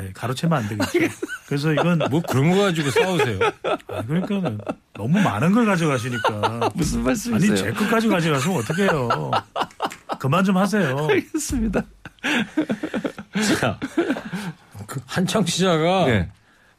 네, 0.00 0.10
가르치면 0.12 0.58
안 0.58 0.68
되겠죠. 0.68 0.98
그래서 1.46 1.72
이건 1.72 2.00
뭐 2.10 2.20
그런 2.28 2.50
거 2.50 2.62
가지고 2.62 2.90
싸우세요. 2.90 3.38
아, 3.88 4.02
그러니까 4.06 4.64
너무 4.94 5.20
많은 5.20 5.52
걸 5.52 5.64
가져가시니까 5.64 6.72
무슨 6.74 6.98
아니 6.98 7.06
말씀이세요? 7.06 7.54
제 7.56 7.70
것까지 7.70 8.08
가져가시면 8.08 8.58
어떡해요. 8.58 9.30
그만 10.18 10.44
좀 10.44 10.56
하세요. 10.56 11.06
알겠습니다. 11.08 11.82
자, 13.60 13.78
그 14.86 15.00
한창 15.06 15.46
시자가 15.46 16.06
네. 16.06 16.30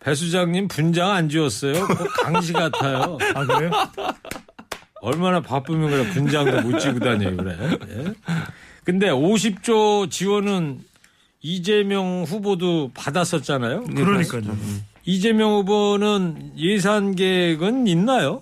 배 0.02 0.14
수장님 0.14 0.68
분장 0.68 1.12
안 1.12 1.30
지웠어요? 1.30 1.88
꼭 1.88 2.08
강시 2.24 2.52
같아요. 2.52 3.18
아 3.36 3.46
그래요? 3.46 3.72
얼마나 5.02 5.42
바쁘면 5.42 5.90
그래 5.90 6.10
분장도 6.12 6.62
못 6.62 6.78
지고 6.80 7.00
다녀요 7.00 7.38
그래. 7.38 7.58
예. 7.90 8.14
근데 8.84 9.10
50조 9.10 10.10
지원은 10.12 10.80
이재명 11.42 12.24
후보도 12.28 12.92
받았었잖아요. 12.94 13.84
그러니까요. 13.86 14.44
이재명 15.06 15.54
후보는 15.56 16.54
예산 16.58 17.16
계획은 17.16 17.88
있나요? 17.88 18.42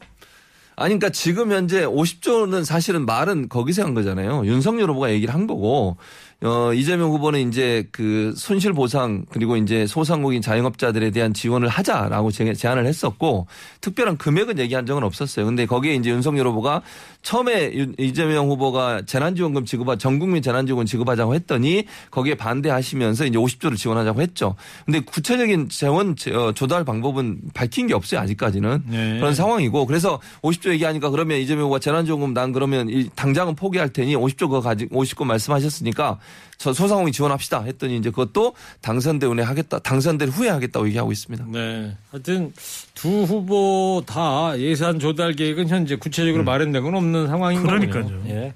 아니, 0.76 0.96
그러니까 0.98 1.10
지금 1.10 1.52
현재 1.52 1.86
50조는 1.86 2.64
사실은 2.64 3.06
말은 3.06 3.50
거기서 3.50 3.84
한 3.84 3.94
거잖아요. 3.94 4.46
윤석열 4.46 4.90
후보가 4.90 5.12
얘기를 5.12 5.32
한 5.34 5.46
거고, 5.46 5.98
어, 6.44 6.74
이재명 6.74 7.12
후보는 7.12 7.48
이제 7.48 7.88
그 7.92 8.34
손실 8.36 8.74
보상 8.74 9.26
그리고 9.30 9.58
이제 9.58 9.86
소상공인 9.86 10.42
자영업자들에 10.42 11.12
대한 11.12 11.36
지원을 11.36 11.68
하자라고 11.68 12.32
제- 12.32 12.54
제안을 12.54 12.88
했었고, 12.88 13.46
특별한 13.82 14.18
금액은 14.18 14.58
얘기한 14.58 14.88
적은 14.88 15.04
없었어요. 15.04 15.46
근데 15.46 15.68
거기에 15.68 15.94
이제 15.96 16.10
윤석열 16.10 16.48
후보가 16.48 16.82
처음에 17.22 17.74
윤- 17.74 17.96
이재명 18.00 18.50
후보가 18.50 19.04
재난지원금 19.06 19.66
지급하, 19.66 19.96
전 19.96 20.18
국민 20.20 20.42
재난지원금 20.42 20.86
지급하자고 20.86 21.36
했더니 21.36 21.86
거기에 22.10 22.36
반대하시면서 22.36 23.26
이제 23.26 23.38
50조를 23.38 23.78
지원하자고 23.78 24.22
했죠. 24.22 24.56
근데 24.86 25.00
구체적인 25.02 25.70
재원 25.70 26.16
어, 26.34 26.52
조달 26.54 26.84
방법은 26.84 27.40
밝힌 27.54 27.88
게 27.88 27.94
없어요. 27.94 28.20
아직까지는. 28.22 28.84
네. 28.88 29.20
그런 29.20 29.36
상황이고 29.36 29.86
그래서 29.86 30.20
50조 30.42 30.72
얘기하니까 30.72 31.10
그러면 31.12 31.40
이재명 31.40 31.66
후보가 31.66 31.80
재난지원금 31.80 32.34
난 32.34 32.52
그러면 32.52 32.90
이 32.90 33.10
당장은 33.16 33.56
포기할 33.56 33.90
테니 33.94 34.16
50조 34.16 34.40
그거 34.50 34.62
가지고 34.62 35.04
50조 35.04 35.24
말씀하셨으니까 35.26 36.18
저 36.51 36.51
소상공인 36.62 37.12
지원합시다 37.12 37.64
했더니 37.64 37.98
이제 37.98 38.10
그것도 38.10 38.54
당선된 38.82 39.32
후에 39.32 39.44
하겠다 39.44 39.80
당선된 39.80 40.30
후에 40.30 40.50
하겠다고 40.50 40.88
얘기하고 40.88 41.12
있습니다. 41.12 41.46
네. 41.50 41.96
하여튼 42.12 42.54
두 42.94 43.24
후보 43.24 44.04
다 44.06 44.58
예산 44.60 45.00
조달 45.00 45.34
계획은 45.34 45.68
현재 45.68 45.96
구체적으로 45.96 46.44
마련된 46.44 46.84
건 46.84 46.96
없는 46.96 47.28
상황인 47.28 47.64
거군요. 47.64 47.90
그러니까요. 47.90 48.24
예. 48.28 48.54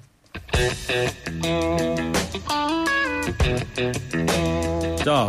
자, 5.04 5.28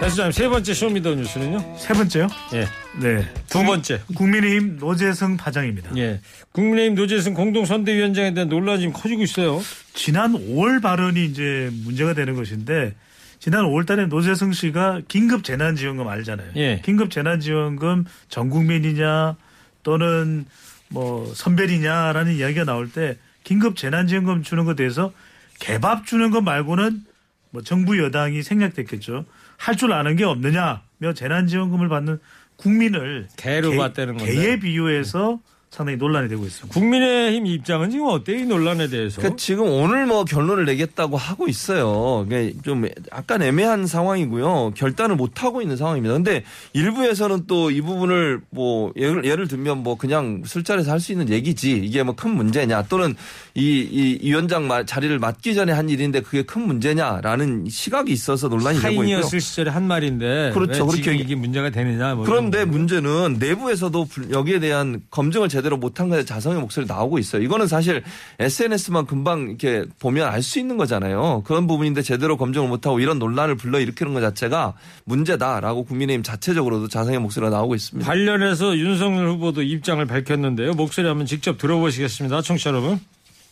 배 0.00 0.08
소장님 0.08 0.32
세 0.32 0.48
번째 0.48 0.74
쇼미더 0.74 1.14
뉴스는요? 1.14 1.76
세 1.78 1.94
번째요? 1.94 2.26
예. 2.54 2.66
네. 3.00 3.24
두 3.48 3.62
번째. 3.62 4.00
국민의힘 4.16 4.78
노재승 4.78 5.36
파장입니다. 5.36 5.96
예. 5.96 6.20
국민의힘 6.50 6.96
노재승 6.96 7.34
공동선대위원장에 7.34 8.34
대한 8.34 8.48
논란이 8.48 8.80
지금 8.80 8.92
커지고 8.92 9.22
있어요. 9.22 9.60
지난 9.94 10.32
5월 10.32 10.82
발언이 10.82 11.24
이제 11.24 11.70
문제가 11.84 12.14
되는 12.14 12.34
것인데 12.34 12.94
지난 13.38 13.64
5월 13.64 13.86
달에 13.86 14.06
노재성 14.06 14.52
씨가 14.52 15.02
긴급 15.06 15.44
재난지원금 15.44 16.08
알잖아요. 16.08 16.50
예. 16.56 16.80
긴급 16.84 17.10
재난지원금 17.10 18.04
전 18.28 18.50
국민이냐 18.50 19.36
또는 19.84 20.46
뭐 20.88 21.32
선별이냐라는 21.34 22.34
이야기가 22.34 22.64
나올 22.64 22.90
때 22.90 23.16
긴급 23.44 23.76
재난지원금 23.76 24.42
주는 24.42 24.64
것에 24.64 24.76
대해서 24.76 25.12
개밥 25.58 26.06
주는 26.06 26.30
것 26.30 26.40
말고는 26.42 27.04
뭐 27.50 27.62
정부 27.62 27.98
여당이 27.98 28.42
생략됐겠죠. 28.42 29.24
할 29.58 29.76
줄 29.76 29.92
아는 29.92 30.16
게 30.16 30.24
없느냐며 30.24 30.80
재난지원금을 31.14 31.88
받는 31.88 32.18
국민을 32.56 33.28
개로 33.36 33.70
개- 33.70 33.76
봤다는 33.76 34.16
건데. 34.16 34.32
개에 34.34 34.58
비유해서 34.58 35.40
상당히 35.72 35.96
논란이 35.96 36.28
되고 36.28 36.44
있습니다. 36.44 36.78
국민의힘 36.78 37.46
입장은 37.46 37.88
지금 37.88 38.04
어때요? 38.08 38.40
이 38.40 38.42
논란에 38.44 38.88
대해서. 38.88 39.16
그러니까 39.22 39.36
지금 39.38 39.68
오늘 39.70 40.04
뭐 40.04 40.22
결론을 40.26 40.66
내겠다고 40.66 41.16
하고 41.16 41.48
있어요. 41.48 42.26
좀 42.62 42.86
약간 43.10 43.40
애매한 43.40 43.86
상황이고요. 43.86 44.72
결단을 44.76 45.16
못 45.16 45.42
하고 45.42 45.62
있는 45.62 45.78
상황입니다. 45.78 46.12
근데 46.12 46.44
일부에서는 46.74 47.46
또 47.46 47.70
이 47.70 47.80
부분을 47.80 48.40
뭐 48.50 48.92
예를, 48.96 49.24
예를 49.24 49.48
들면 49.48 49.78
뭐 49.82 49.96
그냥 49.96 50.42
술자리에서 50.44 50.90
할 50.92 51.00
수 51.00 51.10
있는 51.12 51.30
얘기지 51.30 51.72
이게 51.82 52.02
뭐 52.02 52.14
큰 52.14 52.32
문제냐 52.36 52.82
또는 52.82 53.14
이, 53.54 53.80
이 53.90 54.18
위원장 54.28 54.68
말- 54.68 54.84
자리를 54.84 55.18
맡기 55.18 55.54
전에 55.54 55.72
한 55.72 55.88
일인데 55.88 56.20
그게 56.20 56.42
큰 56.42 56.66
문제냐라는 56.66 57.64
시각이 57.70 58.12
있어서 58.12 58.48
논란이 58.48 58.78
되고 58.78 58.92
있고요. 58.92 59.06
타인이었을 59.08 59.40
시절에 59.40 59.70
한 59.70 59.84
말인데 59.84 60.50
그렇죠. 60.52 60.82
왜 60.84 60.90
그렇게 60.90 61.02
지금 61.02 61.14
이게 61.16 61.34
문제가 61.34 61.70
되느냐. 61.70 62.14
뭐 62.14 62.24
그런데. 62.26 62.66
문제는 62.66 63.36
내부에서도 63.40 64.04
불- 64.04 64.30
여기에 64.32 64.60
대한 64.60 65.00
검증을 65.10 65.48
제대로 65.48 65.61
못한 65.70 66.08
것에 66.08 66.24
자성의 66.24 66.60
목소리 66.60 66.86
나오고 66.86 67.18
있어요. 67.18 67.42
이거는 67.42 67.66
사실 67.66 68.02
SNS만 68.38 69.06
금방 69.06 69.48
이렇게 69.48 69.84
보면 69.98 70.28
알 70.28 70.42
수 70.42 70.58
있는 70.58 70.76
거잖아요. 70.76 71.42
그런 71.46 71.66
부분인데 71.66 72.02
제대로 72.02 72.36
검증을 72.36 72.68
못하고 72.68 72.98
이런 72.98 73.18
논란을 73.18 73.56
불러일으키는 73.56 74.12
것 74.12 74.20
자체가 74.20 74.74
문제다라고 75.04 75.84
국민의힘 75.84 76.22
자체적으로도 76.22 76.88
자성의 76.88 77.20
목소리가 77.20 77.50
나오고 77.50 77.74
있습니다. 77.76 78.06
관련해서 78.06 78.76
윤석열 78.76 79.28
후보도 79.28 79.62
입장을 79.62 80.04
밝혔는데요. 80.04 80.72
목소리 80.72 81.06
한번 81.06 81.26
직접 81.26 81.58
들어보시겠습니다. 81.58 82.42
청취자 82.42 82.70
여러분. 82.70 83.00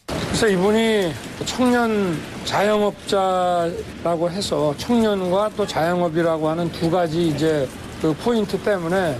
그래서 0.07 0.49
이분이 0.49 1.13
청년 1.45 2.19
자영업자라고 2.45 4.31
해서 4.31 4.75
청년과 4.77 5.51
또 5.57 5.67
자영업이라고 5.67 6.49
하는 6.49 6.71
두 6.73 6.91
가지 6.91 7.29
이제 7.29 7.69
그 8.03 8.13
포인트 8.15 8.59
때문에 8.59 9.17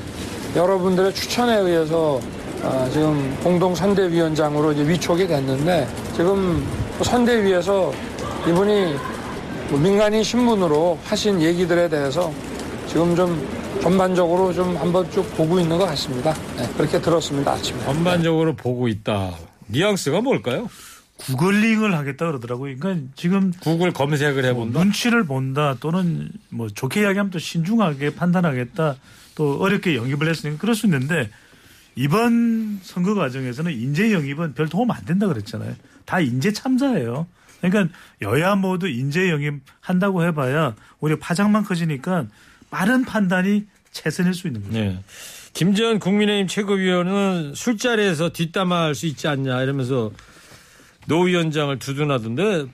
여러분들의 0.57 1.15
추천에 1.15 1.59
의해서 1.59 2.21
아, 2.63 2.89
지금 2.93 3.37
공동 3.43 3.75
선대위원장으로 3.75 4.73
이제 4.73 4.87
위촉이 4.87 5.27
됐는데 5.27 5.89
지금 6.15 6.65
선대위에서 7.03 7.93
이분이 8.49 8.95
뭐 9.71 9.81
민간인 9.81 10.23
신분으로 10.23 10.99
하신 11.05 11.41
얘기들에 11.41 11.89
대해서 11.89 12.33
지금 12.87 13.15
좀 13.17 13.49
전반적으로 13.81 14.53
좀 14.53 14.77
한번 14.77 15.11
쭉 15.11 15.23
보고 15.37 15.59
있는 15.59 15.79
것 15.79 15.87
같습니다. 15.87 16.35
네, 16.57 16.69
그렇게 16.77 17.01
들었습니다 17.01 17.53
아침에. 17.53 17.83
전반적으로 17.85 18.55
보고 18.55 18.89
있다. 18.89 19.31
뉘앙스가 19.69 20.21
뭘까요? 20.21 20.69
구글링을 21.17 21.97
하겠다 21.97 22.27
그러더라고요. 22.27 22.77
그러니까 22.79 23.07
지금 23.15 23.53
구글 23.61 23.93
검색을 23.93 24.43
뭐 24.43 24.51
해본다. 24.51 24.81
눈치를 24.81 25.25
본다 25.25 25.77
또는 25.81 26.31
뭐 26.49 26.69
좋게 26.69 27.03
이야기하면 27.03 27.31
또 27.31 27.39
신중하게 27.39 28.15
판단하겠다 28.15 28.97
또 29.35 29.59
어렵게 29.61 29.97
영입을 29.97 30.29
했으니까 30.29 30.59
그럴 30.59 30.75
수 30.75 30.87
있는데 30.87 31.31
이번 31.97 32.81
선거 32.83 33.15
과정에서는 33.15 33.73
인재 33.73 34.13
영입은 34.13 34.55
별 34.55 34.69
도움 34.69 34.91
안 34.91 35.05
된다 35.05 35.27
그랬잖아요. 35.27 35.75
다 36.05 36.21
인재 36.21 36.53
참자예요. 36.53 37.27
그러니까 37.61 37.95
여야 38.23 38.55
모두 38.55 38.89
인재 38.89 39.31
영입 39.31 39.61
한다고 39.81 40.25
해봐야 40.25 40.75
오히려 41.01 41.19
파장만 41.19 41.65
커지니까 41.65 42.27
빠른 42.71 43.05
판단이 43.05 43.67
최선일 43.91 44.35
수 44.35 44.47
있는 44.47 44.63
거죠. 44.63 44.73
네. 44.79 45.03
김재현 45.53 45.99
국민의힘 45.99 46.47
최고위원은 46.47 47.55
술자리에서 47.55 48.31
뒷담화할 48.31 48.95
수 48.95 49.07
있지 49.07 49.29
않냐 49.29 49.63
이러면서 49.63 50.13
노 51.07 51.23
위원장을 51.23 51.77
두둔하던데 51.79 52.67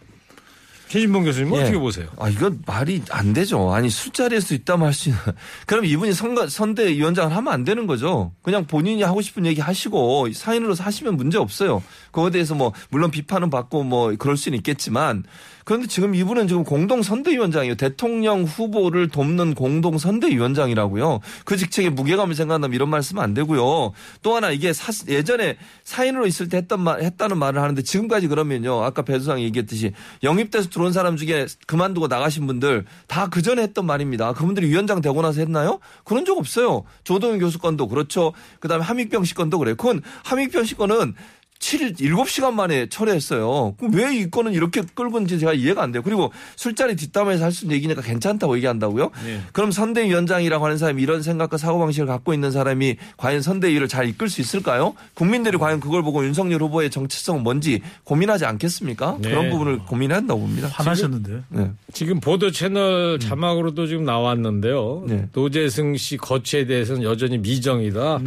최진봉 0.88 1.24
교수님 1.24 1.54
예. 1.56 1.62
어떻게 1.62 1.78
보세요? 1.78 2.06
아, 2.18 2.28
이건 2.28 2.62
말이 2.66 3.02
안 3.10 3.32
되죠. 3.32 3.72
아니, 3.72 3.90
술자리에서 3.90 4.54
있다면 4.54 4.86
할 4.86 4.92
수 4.92 5.08
있는. 5.08 5.20
그럼 5.66 5.84
이분이 5.84 6.12
선거, 6.12 6.48
선대위원장을 6.48 7.34
하면 7.36 7.52
안 7.52 7.64
되는 7.64 7.86
거죠. 7.86 8.32
그냥 8.42 8.66
본인이 8.66 9.02
하고 9.02 9.20
싶은 9.20 9.46
얘기 9.46 9.60
하시고 9.60 10.32
사인으로서 10.32 10.84
하시면 10.84 11.16
문제 11.16 11.38
없어요. 11.38 11.82
그거에 12.16 12.30
대해서 12.30 12.54
뭐, 12.54 12.72
물론 12.88 13.10
비판은 13.10 13.50
받고 13.50 13.82
뭐, 13.82 14.14
그럴 14.18 14.38
수는 14.38 14.56
있겠지만 14.56 15.24
그런데 15.66 15.86
지금 15.88 16.14
이분은 16.14 16.46
지금 16.48 16.62
공동 16.62 17.02
선대위원장이에요. 17.02 17.74
대통령 17.74 18.44
후보를 18.44 19.08
돕는 19.08 19.54
공동 19.54 19.98
선대위원장이라고요. 19.98 21.20
그 21.44 21.56
직책에 21.56 21.90
무게감을 21.90 22.36
생각한다면 22.36 22.72
이런 22.74 22.88
말씀 22.88 23.18
안 23.18 23.34
되고요. 23.34 23.92
또 24.22 24.36
하나 24.36 24.50
이게 24.52 24.72
사- 24.72 24.92
예전에 25.08 25.56
사인으로 25.82 26.26
있을 26.28 26.48
때 26.48 26.58
했던 26.58 26.80
말, 26.80 27.02
했다는 27.02 27.36
말을 27.36 27.60
하는데 27.60 27.82
지금까지 27.82 28.28
그러면요. 28.28 28.82
아까 28.84 29.02
배수상이 29.02 29.42
얘기했듯이 29.42 29.92
영입돼서 30.22 30.70
들어온 30.70 30.92
사람 30.92 31.16
중에 31.16 31.46
그만두고 31.66 32.06
나가신 32.06 32.46
분들 32.46 32.84
다 33.08 33.26
그 33.28 33.42
전에 33.42 33.60
했던 33.62 33.84
말입니다. 33.86 34.32
그분들이 34.34 34.68
위원장 34.68 35.00
되고 35.02 35.20
나서 35.20 35.40
했나요? 35.40 35.80
그런 36.04 36.24
적 36.24 36.38
없어요. 36.38 36.84
조동현 37.04 37.40
교수 37.40 37.58
건도 37.58 37.88
그렇죠. 37.88 38.32
그 38.60 38.68
다음에 38.68 38.84
함익병 38.84 39.24
씨 39.24 39.34
건도 39.34 39.58
그래. 39.58 39.74
그건 39.74 40.00
함익병 40.24 40.64
씨 40.64 40.76
건은 40.76 41.14
7일 41.58 41.98
7시간 41.98 42.52
만에 42.54 42.86
철회했어요. 42.88 43.74
그럼 43.78 43.94
왜 43.94 44.16
이 44.16 44.30
건은 44.30 44.52
이렇게 44.54 44.82
끌고 44.94 45.18
있는지 45.18 45.38
제가 45.38 45.52
이해가 45.52 45.82
안 45.82 45.92
돼요. 45.92 46.02
그리고 46.02 46.32
술자리 46.56 46.96
뒷담화에서 46.96 47.44
할 47.44 47.52
수 47.52 47.64
있는 47.64 47.76
얘기니까 47.76 48.02
괜찮다고 48.02 48.56
얘기한다고요? 48.56 49.10
네. 49.24 49.40
그럼 49.52 49.70
선대위원장이라고 49.72 50.64
하는 50.64 50.78
사람이 50.78 51.02
이런 51.02 51.22
생각과 51.22 51.56
사고방식을 51.56 52.06
갖고 52.06 52.34
있는 52.34 52.50
사람이 52.50 52.96
과연 53.16 53.42
선대위를 53.42 53.88
잘 53.88 54.08
이끌 54.08 54.28
수 54.28 54.40
있을까요? 54.40 54.94
국민들이 55.14 55.56
과연 55.58 55.80
그걸 55.80 56.02
보고 56.02 56.24
윤석열 56.24 56.62
후보의 56.62 56.90
정체성은 56.90 57.42
뭔지 57.42 57.80
고민하지 58.04 58.44
않겠습니까? 58.44 59.18
네. 59.20 59.30
그런 59.30 59.50
부분을 59.50 59.78
고민해야 59.80 60.18
한다고 60.18 60.40
봅니다. 60.40 60.68
화나셨는데. 60.68 61.42
네. 61.48 61.70
지금 61.92 62.20
보도 62.20 62.50
채널 62.50 63.18
자막으로도 63.18 63.86
지금 63.86 64.04
나왔는데요. 64.04 65.04
네. 65.08 65.28
노재승 65.32 65.96
씨 65.96 66.16
거취에 66.16 66.66
대해서는 66.66 67.02
여전히 67.02 67.38
미정이다. 67.38 68.20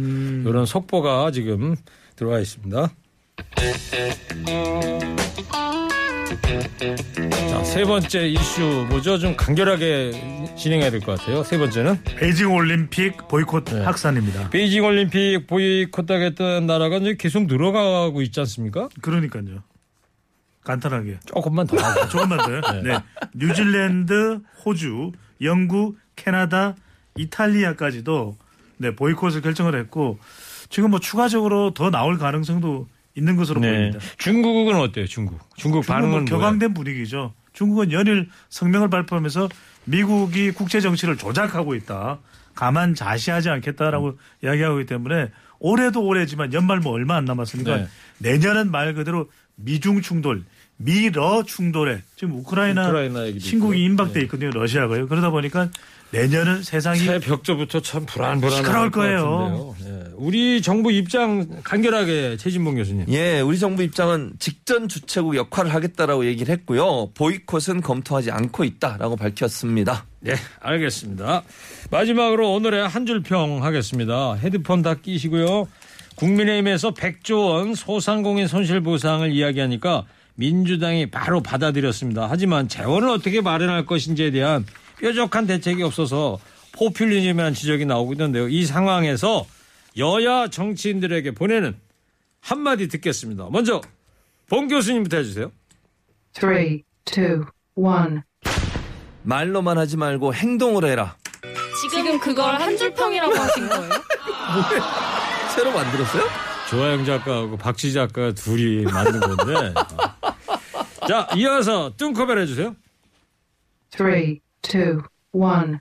이런 0.46 0.66
속보가 0.66 1.30
지금 1.32 1.76
들어와 2.16 2.40
있습니다. 2.40 2.90
자, 7.50 7.64
세 7.64 7.84
번째 7.84 8.28
이슈 8.28 8.86
뭐죠? 8.88 9.18
좀 9.18 9.36
간결하게 9.36 10.54
진행해야 10.56 10.90
될 10.90 11.00
것 11.00 11.18
같아요. 11.18 11.42
세 11.44 11.58
번째는 11.58 12.02
베이징 12.04 12.52
올림픽 12.52 13.28
보이콧 13.28 13.64
네. 13.66 13.84
확산입니다. 13.84 14.50
베이징 14.50 14.84
올림픽 14.84 15.46
보이콧하겠다는 15.46 16.66
나라가 16.66 16.96
이제 16.98 17.16
계속 17.18 17.46
늘어가고 17.46 18.22
있지 18.22 18.40
않습니까? 18.40 18.88
그러니까요. 19.00 19.62
간단하게. 20.64 21.20
조금만 21.26 21.66
더 21.66 21.76
하고. 21.78 22.08
조금만 22.08 22.38
더요. 22.38 22.60
네. 22.82 22.98
뉴질랜드, 23.34 24.40
호주, 24.64 25.12
영국, 25.42 25.96
캐나다, 26.16 26.74
이탈리아까지도 27.16 28.36
네, 28.78 28.94
보이콧을 28.94 29.40
결정을 29.42 29.74
했고 29.78 30.18
지금 30.68 30.90
뭐 30.90 31.00
추가적으로 31.00 31.72
더 31.74 31.90
나올 31.90 32.18
가능성도 32.18 32.86
있는 33.20 33.36
것으로 33.36 33.60
네. 33.60 33.70
보입니다. 33.70 33.98
중국은 34.18 34.76
어때요? 34.76 35.06
중국. 35.06 35.38
중국 35.56 35.86
반응은 35.86 36.10
뭐? 36.10 36.24
격앙된 36.24 36.74
분위기죠. 36.74 37.34
중국은 37.52 37.92
연일 37.92 38.28
성명을 38.48 38.88
발표하면서 38.88 39.48
미국이 39.84 40.50
국제 40.50 40.80
정치를 40.80 41.16
조작하고 41.16 41.74
있다. 41.74 42.18
가만 42.54 42.94
자시하지 42.94 43.48
않겠다라고 43.50 44.18
이야기하고 44.42 44.80
있기 44.80 44.88
때문에 44.88 45.30
올해도 45.60 46.04
올해지만 46.04 46.52
연말 46.52 46.80
뭐 46.80 46.92
얼마 46.92 47.16
안 47.16 47.24
남았으니까 47.26 47.76
네. 47.76 47.86
내년은 48.18 48.70
말 48.70 48.94
그대로 48.94 49.30
미중 49.56 50.00
충돌, 50.00 50.44
미러 50.78 51.42
충돌에 51.42 52.02
지금 52.16 52.36
우크라이나, 52.36 52.88
우크라이나 52.88 53.38
신국이. 53.38 53.84
임박돼 53.84 54.14
네. 54.14 54.20
있거든요. 54.22 54.50
러시아가요. 54.50 55.06
그러다 55.06 55.30
보니까 55.30 55.68
내년은 56.12 56.62
세상이 56.62 56.98
새 56.98 57.18
벽조부터 57.20 57.80
참 57.82 58.06
불안불안할 58.06 58.64
시끄러울 58.64 58.90
것 58.90 59.00
거예요. 59.00 59.76
예. 59.84 59.99
우리 60.20 60.60
정부 60.60 60.92
입장 60.92 61.62
간결하게 61.64 62.36
최진봉 62.36 62.74
교수님. 62.74 63.06
예, 63.08 63.40
우리 63.40 63.58
정부 63.58 63.82
입장은 63.82 64.34
직전 64.38 64.86
주최국 64.86 65.34
역할을 65.34 65.72
하겠다라고 65.72 66.26
얘기를 66.26 66.52
했고요. 66.52 67.10
보이콧은 67.14 67.80
검토하지 67.80 68.30
않고 68.30 68.64
있다라고 68.64 69.16
밝혔습니다. 69.16 70.04
네, 70.20 70.34
알겠습니다. 70.60 71.42
마지막으로 71.90 72.52
오늘의 72.52 72.86
한 72.86 73.06
줄 73.06 73.22
평 73.22 73.64
하겠습니다. 73.64 74.34
헤드폰 74.34 74.82
다 74.82 74.94
끼시고요. 74.94 75.66
국민의힘에서 76.16 76.90
100조 76.92 77.48
원 77.48 77.74
소상공인 77.74 78.46
손실보상을 78.46 79.32
이야기하니까 79.32 80.04
민주당이 80.34 81.10
바로 81.10 81.40
받아들였습니다. 81.42 82.26
하지만 82.28 82.68
재원을 82.68 83.08
어떻게 83.08 83.40
마련할 83.40 83.86
것인지에 83.86 84.30
대한 84.30 84.66
뾰족한 85.00 85.46
대책이 85.46 85.82
없어서 85.82 86.38
포퓰리즘이라는 86.72 87.54
지적이 87.54 87.86
나오고 87.86 88.12
있는데요. 88.12 88.48
이 88.48 88.66
상황에서 88.66 89.46
여야 90.00 90.48
정치인들에게 90.48 91.32
보내는 91.32 91.78
한마디 92.40 92.88
듣겠습니다. 92.88 93.48
먼저 93.52 93.80
봉 94.48 94.66
교수님부터 94.66 95.18
해주세요. 95.18 95.52
Three, 96.32 96.82
two, 97.04 97.44
one. 97.74 98.20
말로만 99.22 99.76
하지 99.78 99.96
말고 99.96 100.34
행동을 100.34 100.84
해라. 100.86 101.16
지금 101.90 102.18
그걸 102.18 102.54
한 102.60 102.76
줄 102.76 102.92
평이라고 102.94 103.32
하신 103.34 103.68
거예요? 103.68 103.90
새로 105.54 105.72
만들었어요? 105.72 106.24
조하영 106.70 107.04
작가하고 107.04 107.56
박지 107.58 107.92
작가 107.92 108.32
둘이 108.32 108.84
만든 108.84 109.20
건데. 109.20 109.74
자, 111.08 111.28
이어서 111.36 111.92
뚱커벨 111.96 112.38
해주세요. 112.38 112.74
Three, 113.90 114.40
two, 114.62 115.02
one. 115.32 115.78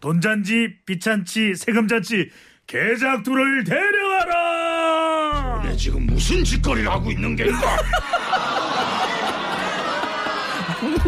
돈잔치, 0.00 0.76
비찬치, 0.86 1.54
세금잔치, 1.54 2.30
개작두를 2.68 3.64
데려와라. 3.64 5.62
지금 5.76 6.06
무슨 6.06 6.44
짓거리를 6.44 6.88
하고 6.90 7.10
있는 7.10 7.34
겐가? 7.34 7.76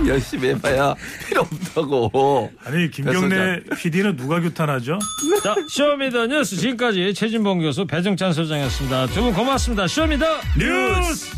열심히 0.09 0.49
해봐야 0.49 0.94
필요 1.29 1.42
없다고. 1.42 2.51
아니 2.64 2.90
김경래 2.90 3.61
PD는 3.79 4.16
누가 4.16 4.40
규탄하죠? 4.40 4.99
자, 5.44 5.55
쇼미더 5.68 6.27
뉴스 6.29 6.57
지금까지 6.57 7.12
최진봉 7.14 7.61
교수 7.61 7.87
배종찬 7.87 8.33
소장이었습니다. 8.33 9.09
두 9.09 9.20
분 9.20 9.35
고맙습니다. 9.35 9.87
쇼미더 9.87 10.27
뉴스. 10.59 11.31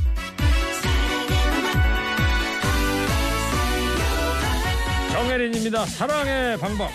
정혜린입니다. 5.11 5.85
사랑의 5.87 6.59
방법. 6.59 6.91